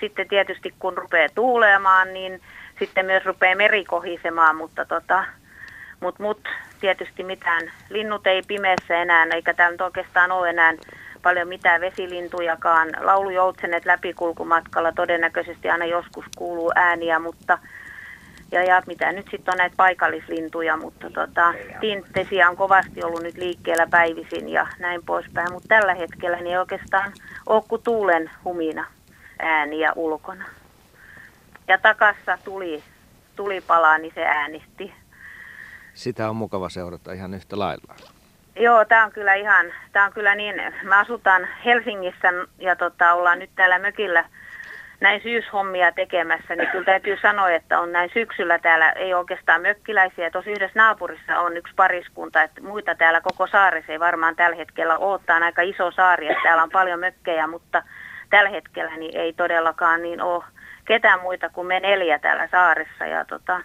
[0.00, 2.40] sitten tietysti kun rupeaa tuulemaan, niin
[2.78, 5.24] sitten myös rupeaa meri kohisemaan, mutta tota,
[6.00, 6.48] mut, mut,
[6.80, 7.72] tietysti mitään.
[7.90, 10.74] Linnut ei pimeässä enää, eikä täällä nyt oikeastaan ole enää
[11.22, 12.88] paljon mitään vesilintujakaan.
[13.00, 17.58] Laulujoutsenet läpikulkumatkalla todennäköisesti aina joskus kuuluu ääniä, mutta
[18.52, 23.36] ja, ja mitä nyt sitten on näitä paikallislintuja, mutta tota, tinttesiä on kovasti ollut nyt
[23.36, 27.12] liikkeellä päivisin ja näin poispäin, mutta tällä hetkellä niin oikeastaan
[27.46, 28.86] ole kuin tuulen humina
[29.38, 30.44] ääniä ulkona.
[31.68, 32.82] Ja takassa tuli,
[33.36, 34.94] tuli palaa, niin se äänisti.
[35.94, 37.94] Sitä on mukava seurata ihan yhtä lailla.
[38.56, 43.38] Joo, tämä on kyllä ihan, tämä on kyllä niin, me asutaan Helsingissä ja tota, ollaan
[43.38, 44.24] nyt täällä mökillä,
[45.00, 50.30] näin syyshommia tekemässä, niin kyllä täytyy sanoa, että on näin syksyllä täällä, ei oikeastaan mökkiläisiä.
[50.30, 54.98] Tuossa yhdessä naapurissa on yksi pariskunta, että muita täällä koko saaressa ei varmaan tällä hetkellä
[54.98, 55.20] ole.
[55.26, 57.82] Tämä on aika iso saari, että täällä on paljon mökkejä, mutta
[58.30, 60.44] tällä hetkellä niin ei todellakaan niin ole
[60.84, 63.06] ketään muita kuin me neljä täällä saaressa.
[63.06, 63.60] Ja, tota,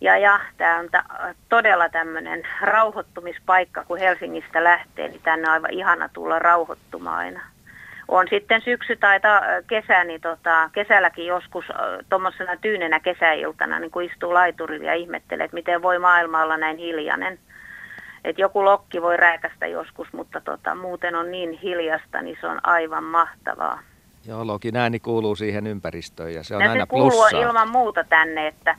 [0.00, 5.70] ja, ja tämä on ta- todella tämmöinen rauhoittumispaikka, kun Helsingistä lähtee, niin tänne on aivan
[5.70, 7.40] ihana tulla rauhoittumaan aina
[8.08, 11.64] on sitten syksy tai ta, kesä, niin tota, kesälläkin joskus
[12.08, 16.76] tuommoisena tyynenä kesäiltana niin kun istuu laiturilla ja ihmettelee, että miten voi maailma olla näin
[16.76, 17.38] hiljainen.
[18.24, 22.60] Et joku lokki voi rääkästä joskus, mutta tota, muuten on niin hiljasta, niin se on
[22.62, 23.80] aivan mahtavaa.
[24.26, 27.40] Joo, lokin ääni kuuluu siihen ympäristöön ja se on ja aina se kuuluu plussaa.
[27.40, 28.76] ilman muuta tänne, että,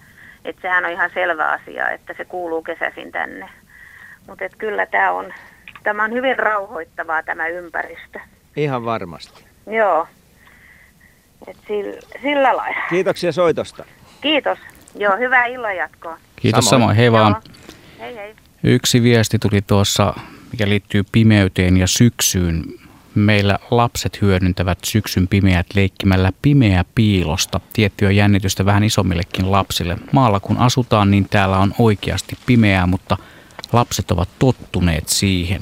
[0.47, 3.49] että sehän on ihan selvä asia, että se kuuluu kesäsin tänne.
[4.27, 5.33] Mutta kyllä tämä on,
[5.83, 8.19] tämä on hyvin rauhoittavaa tämä ympäristö.
[8.55, 9.45] Ihan varmasti.
[9.67, 10.07] Joo.
[11.47, 12.81] Et sillä, sillä lailla.
[12.89, 13.85] Kiitoksia soitosta.
[14.21, 14.59] Kiitos.
[14.95, 16.17] Joo, hyvää illanjatkoa.
[16.35, 16.81] Kiitos Samoin.
[16.81, 16.97] samoin.
[16.97, 17.31] Hei vaan.
[17.31, 17.55] Joo.
[17.99, 18.35] Hei hei.
[18.63, 20.13] Yksi viesti tuli tuossa,
[20.51, 22.63] mikä liittyy pimeyteen ja syksyyn.
[23.19, 27.59] Meillä lapset hyödyntävät syksyn pimeät leikkimällä pimeä piilosta.
[27.73, 29.97] Tiettyä jännitystä vähän isommillekin lapsille.
[30.11, 33.17] Maalla kun asutaan, niin täällä on oikeasti pimeää, mutta
[33.73, 35.61] lapset ovat tottuneet siihen.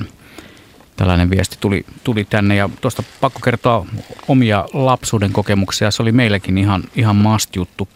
[0.96, 3.86] Tällainen viesti tuli, tuli tänne ja tuosta pakko kertoa
[4.28, 5.92] omia lapsuuden kokemuksia.
[5.92, 7.88] Se oli meilläkin ihan, ihan must-juttu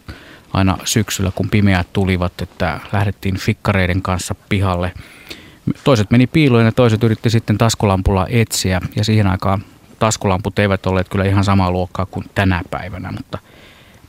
[0.53, 4.91] aina syksyllä, kun pimeät tulivat, että lähdettiin fikkareiden kanssa pihalle.
[5.83, 9.63] Toiset meni piiloon ja toiset yritti sitten taskulampulla etsiä ja siihen aikaan
[9.99, 13.37] taskulamput eivät olleet kyllä ihan samaa luokkaa kuin tänä päivänä, mutta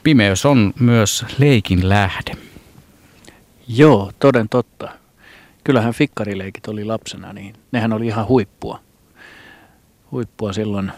[0.03, 2.37] pimeys on myös leikin lähde.
[3.69, 4.89] Joo, toden totta.
[5.65, 8.81] Kyllähän fikkarileikit oli lapsena, niin nehän oli ihan huippua.
[10.11, 10.93] Huippua silloin,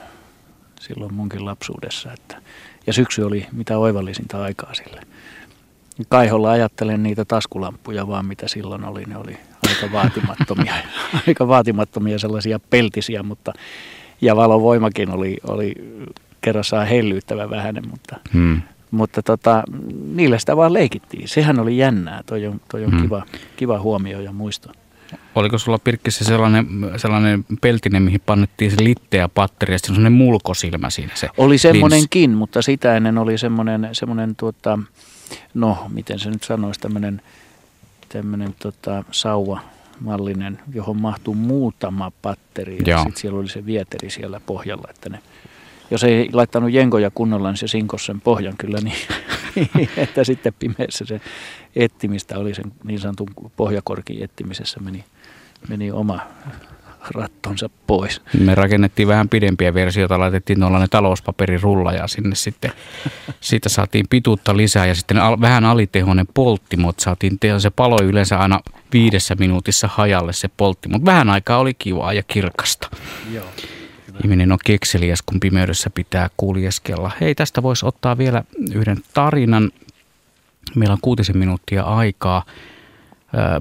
[0.81, 2.13] silloin munkin lapsuudessa.
[2.13, 2.43] Että,
[2.87, 5.01] ja syksy oli mitä oivallisinta aikaa sille.
[6.09, 9.05] Kaiholla ajattelen niitä taskulampuja vaan, mitä silloin oli.
[9.05, 9.37] Ne oli
[9.69, 10.75] aika vaatimattomia,
[11.29, 13.53] aika vaatimattomia sellaisia peltisiä, mutta
[14.21, 15.75] ja valovoimakin oli, oli
[16.41, 18.63] kerrassaan hellyyttävä vähäinen, mutta, Hmm.
[18.91, 19.63] mutta tota,
[20.15, 21.29] niillä sitä vaan leikittiin.
[21.29, 23.03] Sehän oli jännää, toi on, toi on Hmm.
[23.03, 23.23] kiva,
[23.57, 24.73] kiva huomio ja muisto.
[25.35, 30.91] Oliko sulla Pirkkissä sellainen, sellainen peltinen, mihin pannettiin se litteä patteri ja sitten sellainen mulkosilmä
[30.91, 31.63] siinä se Oli linssi?
[31.69, 34.79] semmoinenkin, mutta sitä ennen oli semmoinen, semmoinen tuota,
[35.55, 37.23] no miten se nyt sanoisi, tämmöinen,
[38.13, 39.61] tämmöinen tota, sauva
[40.01, 45.19] mallinen, johon mahtuu muutama patteri ja sitten siellä oli se vieteri siellä pohjalla, että ne,
[45.91, 48.99] jos ei laittanut jenkoja kunnolla, niin se sinkos sen pohjan kyllä niin,
[49.97, 51.21] että sitten pimeässä se
[51.77, 55.05] ettimistä oli sen niin sanotun pohjakorkin ettimisessä meni,
[55.69, 56.21] meni oma
[57.11, 58.21] rattonsa pois.
[58.39, 62.73] Me rakennettiin vähän pidempiä versioita, laitettiin tuollainen talouspaperirulla ja sinne sitten
[63.41, 67.59] siitä saatiin pituutta lisää ja sitten al, vähän alitehoinen polttimot saatiin tehdä.
[67.59, 68.61] Se paloi yleensä aina
[68.93, 72.91] viidessä minuutissa hajalle se poltti, mutta vähän aikaa oli kivaa ja kirkasta.
[73.33, 73.47] Joo.
[74.25, 77.11] Ihminen on kekseliäs, kun pimeydessä pitää kuljeskella.
[77.21, 78.45] Hei, tästä voisi ottaa vielä
[78.75, 79.71] yhden tarinan.
[80.77, 82.45] Meillä on kuutisen minuuttia aikaa.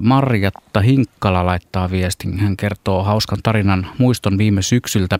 [0.00, 2.38] Marjatta Hinkkala laittaa viestin.
[2.38, 5.18] Hän kertoo hauskan tarinan muiston viime syksyltä.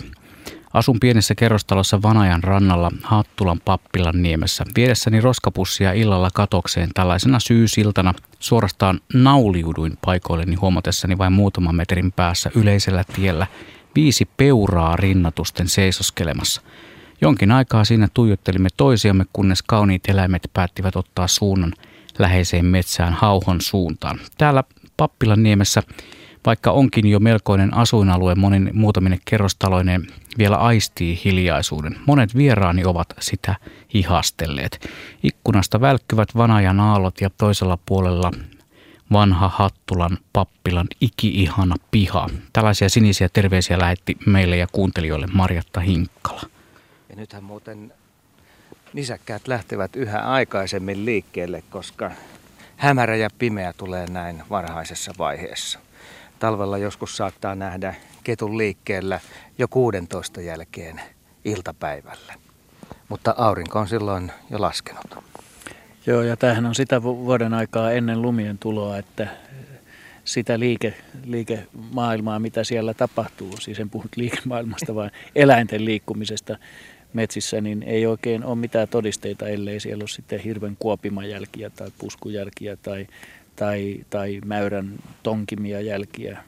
[0.73, 4.65] Asun pienessä kerrostalossa Vanajan rannalla Hattulan pappilan niemessä.
[4.77, 13.05] Viedessäni roskapussia illalla katokseen tällaisena syysiltana suorastaan nauliuduin paikoilleni huomatessani vain muutaman metrin päässä yleisellä
[13.17, 13.47] tiellä
[13.95, 16.63] viisi peuraa rinnatusten seisoskelemassa.
[17.21, 21.73] Jonkin aikaa siinä tuijottelimme toisiamme, kunnes kauniit eläimet päättivät ottaa suunnan
[22.19, 24.21] läheiseen metsään hauhon suuntaan.
[24.39, 24.65] Täällä
[24.97, 25.83] Pappilan niemessä,
[26.47, 30.07] vaikka onkin jo melkoinen asuinalue monin muutaminen kerrostaloinen,
[30.39, 31.97] vielä aistii hiljaisuuden.
[32.07, 33.57] Monet vieraani ovat sitä
[33.95, 34.91] ihastelleet.
[35.23, 38.31] Ikkunasta välkkyvät vanajan aallot ja toisella puolella
[39.13, 42.29] vanha Hattulan pappilan iki-ihana piha.
[42.53, 46.43] Tällaisia sinisiä terveisiä lähetti meille ja kuuntelijoille Marjatta Hinkkala.
[47.09, 47.93] Ja nythän muuten
[48.95, 52.11] nisäkkäät lähtevät yhä aikaisemmin liikkeelle, koska
[52.77, 55.79] hämärä ja pimeä tulee näin varhaisessa vaiheessa.
[56.39, 59.21] Talvella joskus saattaa nähdä ketun liikkeellä
[59.59, 61.01] jo 16 jälkeen
[61.45, 62.35] iltapäivällä.
[63.09, 65.25] Mutta aurinko on silloin jo laskenut.
[66.07, 69.29] Joo, ja tämähän on sitä vu- vuoden aikaa ennen lumien tuloa, että
[70.25, 76.57] sitä liike, liikemaailmaa, mitä siellä tapahtuu, siis en puhu liikemaailmasta, vaan eläinten liikkumisesta
[77.13, 82.77] metsissä, niin ei oikein ole mitään todisteita, ellei siellä ole sitten hirven kuopimajälkiä tai puskujälkiä
[82.77, 83.07] tai,
[83.57, 84.93] tai, tai mäyrän
[85.23, 86.43] tonkimia jälkiä.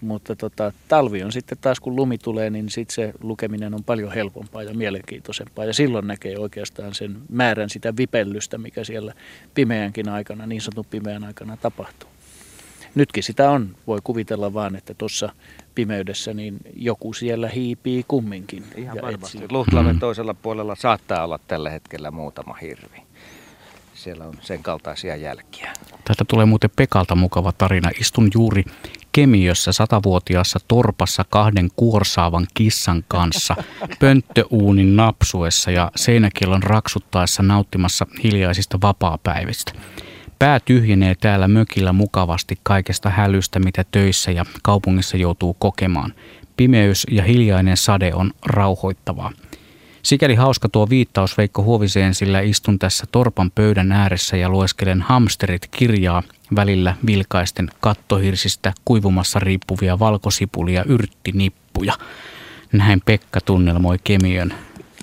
[0.00, 4.12] Mutta tota, talvi on sitten taas, kun lumi tulee, niin sitten se lukeminen on paljon
[4.12, 5.64] helpompaa ja mielenkiintoisempaa.
[5.64, 9.14] Ja silloin näkee oikeastaan sen määrän sitä vipellystä, mikä siellä
[9.54, 12.08] pimeänkin aikana, niin sanotun pimeän aikana tapahtuu.
[12.94, 15.32] Nytkin sitä on, voi kuvitella vaan, että tuossa
[15.78, 18.64] pimeydessä niin joku siellä hiipii kumminkin.
[18.76, 19.38] Ihan ja varmasti.
[19.38, 19.48] etsii.
[19.50, 23.02] Luhtlaven toisella puolella saattaa olla tällä hetkellä muutama hirvi.
[23.94, 25.72] Siellä on sen kaltaisia jälkiä.
[26.04, 27.90] Tästä tulee muuten Pekalta mukava tarina.
[28.00, 28.64] Istun juuri
[29.12, 33.56] Kemiössä satavuotiaassa torpassa kahden kuorsaavan kissan kanssa
[34.00, 39.72] pönttöuunin napsuessa ja seinäkielon raksuttaessa nauttimassa hiljaisista vapaapäivistä.
[40.38, 46.14] Pää tyhjenee täällä mökillä mukavasti kaikesta hälystä, mitä töissä ja kaupungissa joutuu kokemaan.
[46.56, 49.32] Pimeys ja hiljainen sade on rauhoittavaa.
[50.02, 55.66] Sikäli hauska tuo viittaus Veikko Huoviseen, sillä istun tässä torpan pöydän ääressä ja lueskelen hamsterit
[55.70, 56.22] kirjaa
[56.56, 61.92] välillä vilkaisten kattohirsistä kuivumassa riippuvia valkosipulia yrttinippuja.
[62.72, 64.54] Näin Pekka tunnelmoi Kemiön,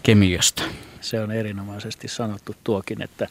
[0.04, 0.64] Kemiöstä.
[1.06, 3.28] Se on erinomaisesti sanottu tuokin, että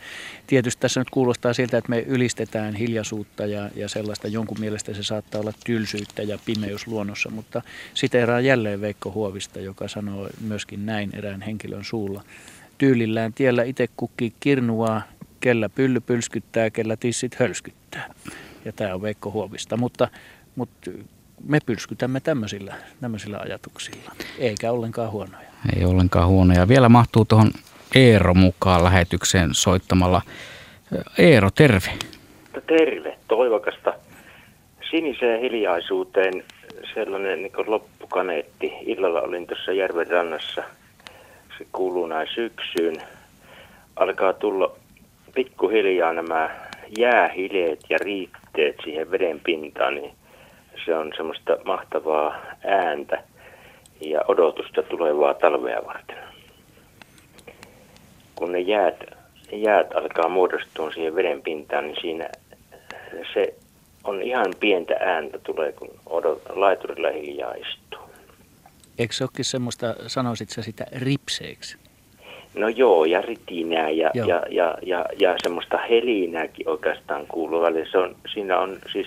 [0.46, 5.02] tietysti tässä nyt kuulostaa siltä, että me ylistetään hiljaisuutta ja, ja sellaista, jonkun mielestä se
[5.02, 7.62] saattaa olla tylsyyttä ja pimeys luonnossa, mutta
[7.94, 12.24] siteeraa jälleen Veikko Huovista, joka sanoo myöskin näin erään henkilön suulla.
[12.78, 15.02] Tyylillään tiellä itse kukkii kirnuaa,
[15.40, 18.14] kellä pylly pylskyttää, kellä tissit hölskyttää.
[18.64, 20.08] Ja tämä on Veikko Huovista, mutta,
[20.56, 20.90] mutta
[21.46, 25.53] me pylskytämme tämmöisillä, tämmöisillä ajatuksilla, eikä ollenkaan huonoja.
[25.76, 26.68] Ei ollenkaan huonoja.
[26.68, 27.50] Vielä mahtuu tuohon
[27.94, 30.22] Eero mukaan lähetykseen soittamalla.
[31.18, 31.90] Eero, terve.
[32.66, 33.92] Terve, toivokasta.
[34.90, 36.44] Siniseen hiljaisuuteen
[36.94, 38.72] sellainen niin loppukaneetti.
[38.86, 40.62] Illalla olin tuossa järven rannassa.
[41.58, 42.96] Se kuuluu näin syksyyn.
[43.96, 44.76] Alkaa tulla
[45.34, 46.50] pikkuhiljaa nämä
[46.98, 49.94] jäähileet ja riitteet siihen veden pintaan.
[49.94, 50.12] Niin
[50.84, 53.22] se on semmoista mahtavaa ääntä
[54.10, 56.18] ja odotusta tulevaa talvea varten.
[58.34, 59.04] Kun ne jäät,
[59.52, 62.28] jäät alkaa muodostua siihen veden pintaan, niin siinä
[63.34, 63.54] se
[64.04, 68.00] on ihan pientä ääntä tulee, kun odot, laiturilla hiljaa istuu.
[68.98, 71.76] Eikö se olekin semmoista, sanoisit sä sitä ripseeksi?
[72.54, 74.28] No joo, ja ritinää ja, Joo.
[74.28, 77.90] ja, ja, ja, ja semmoista helinääkin oikeastaan kuuluu välillä.
[77.90, 79.06] Se on, siinä on siis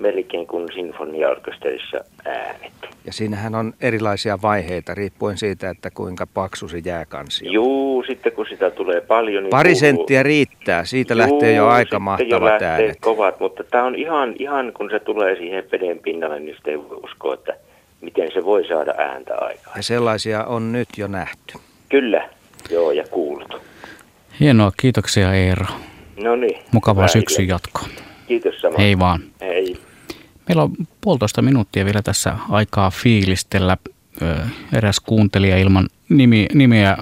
[0.00, 2.72] melkein kuin sinfoniaorkesterissa äänet.
[3.06, 7.52] Ja siinähän on erilaisia vaiheita riippuen siitä, että kuinka paksu se jääkansi on.
[7.52, 11.70] Juu, sitten kun sitä tulee paljon, niin Pari kuuluu- senttiä riittää, siitä lähtee jo Juu,
[11.72, 12.98] aika sitten mahtavat jo lähtee äänet.
[13.00, 16.78] kovat, mutta tämä on ihan, ihan, kun se tulee siihen veden pinnalle, niin sitten ei
[16.78, 17.52] voi uskoa, että
[18.00, 19.76] miten se voi saada ääntä aikaan.
[19.76, 21.58] Ja sellaisia on nyt jo nähty.
[21.88, 22.28] Kyllä,
[22.70, 23.56] joo, ja kuultu.
[24.40, 25.66] Hienoa, kiitoksia Eero.
[26.22, 26.58] No niin.
[26.72, 27.88] Mukavaa syksyn jatkoa.
[28.28, 28.80] Kiitos samoin.
[28.80, 29.20] Hei vaan.
[29.40, 29.76] Hei.
[30.50, 33.76] Meillä on puolitoista minuuttia vielä tässä aikaa fiilistellä.
[34.72, 36.98] Eräs kuuntelija ilman nimi, nimeä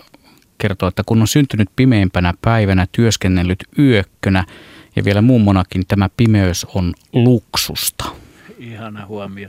[0.59, 4.45] kertoo, että kun on syntynyt pimeimpänä päivänä, työskennellyt yökkönä
[4.97, 8.05] ja vielä mummonakin tämä pimeys on luksusta.
[8.59, 9.49] Ihana huomio.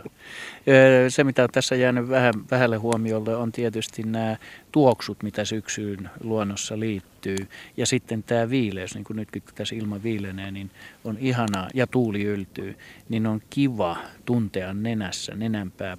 [1.09, 4.37] Se, mitä on tässä jäänyt vähän, vähälle huomiolle, on tietysti nämä
[4.71, 7.37] tuoksut, mitä syksyyn luonnossa liittyy.
[7.77, 10.71] Ja sitten tämä viileys, niin kuin nytkin kun tässä ilma viilenee, niin
[11.03, 12.77] on ihanaa, ja tuuli yltyy,
[13.09, 15.35] niin on kiva tuntea nenässä.
[15.35, 15.97] Nenänpää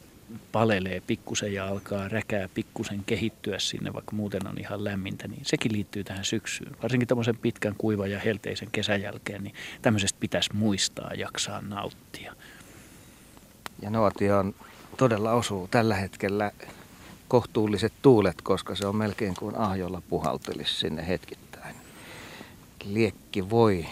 [0.52, 5.72] palelee pikkusen ja alkaa räkää pikkusen kehittyä sinne, vaikka muuten on ihan lämmintä, niin sekin
[5.72, 6.76] liittyy tähän syksyyn.
[6.82, 12.34] Varsinkin tämmöisen pitkän kuivan ja helteisen kesän jälkeen, niin tämmöisestä pitäisi muistaa jaksaa nauttia.
[13.83, 14.55] Ja nuotioon
[14.97, 16.51] todella osuu tällä hetkellä
[17.28, 21.74] kohtuulliset tuulet, koska se on melkein kuin ahjolla puhaltelisi sinne hetkittäin.
[22.85, 23.87] Liekki voi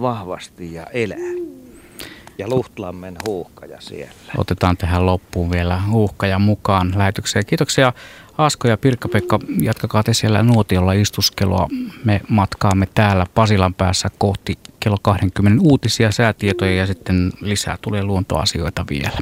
[0.00, 1.18] vahvasti ja elää.
[2.38, 4.12] Ja Luhtlammen huuhkaja siellä.
[4.36, 7.46] Otetaan tähän loppuun vielä huuhkaja mukaan lähetykseen.
[7.46, 7.92] Kiitoksia
[8.38, 9.38] Asko ja Pirkka-Pekka.
[9.62, 11.68] Jatkakaa te siellä nuotiolla istuskelua.
[12.04, 18.84] Me matkaamme täällä Pasilan päässä kohti kello 20 uutisia, säätietoja ja sitten lisää tulee luontoasioita
[18.90, 19.18] vielä.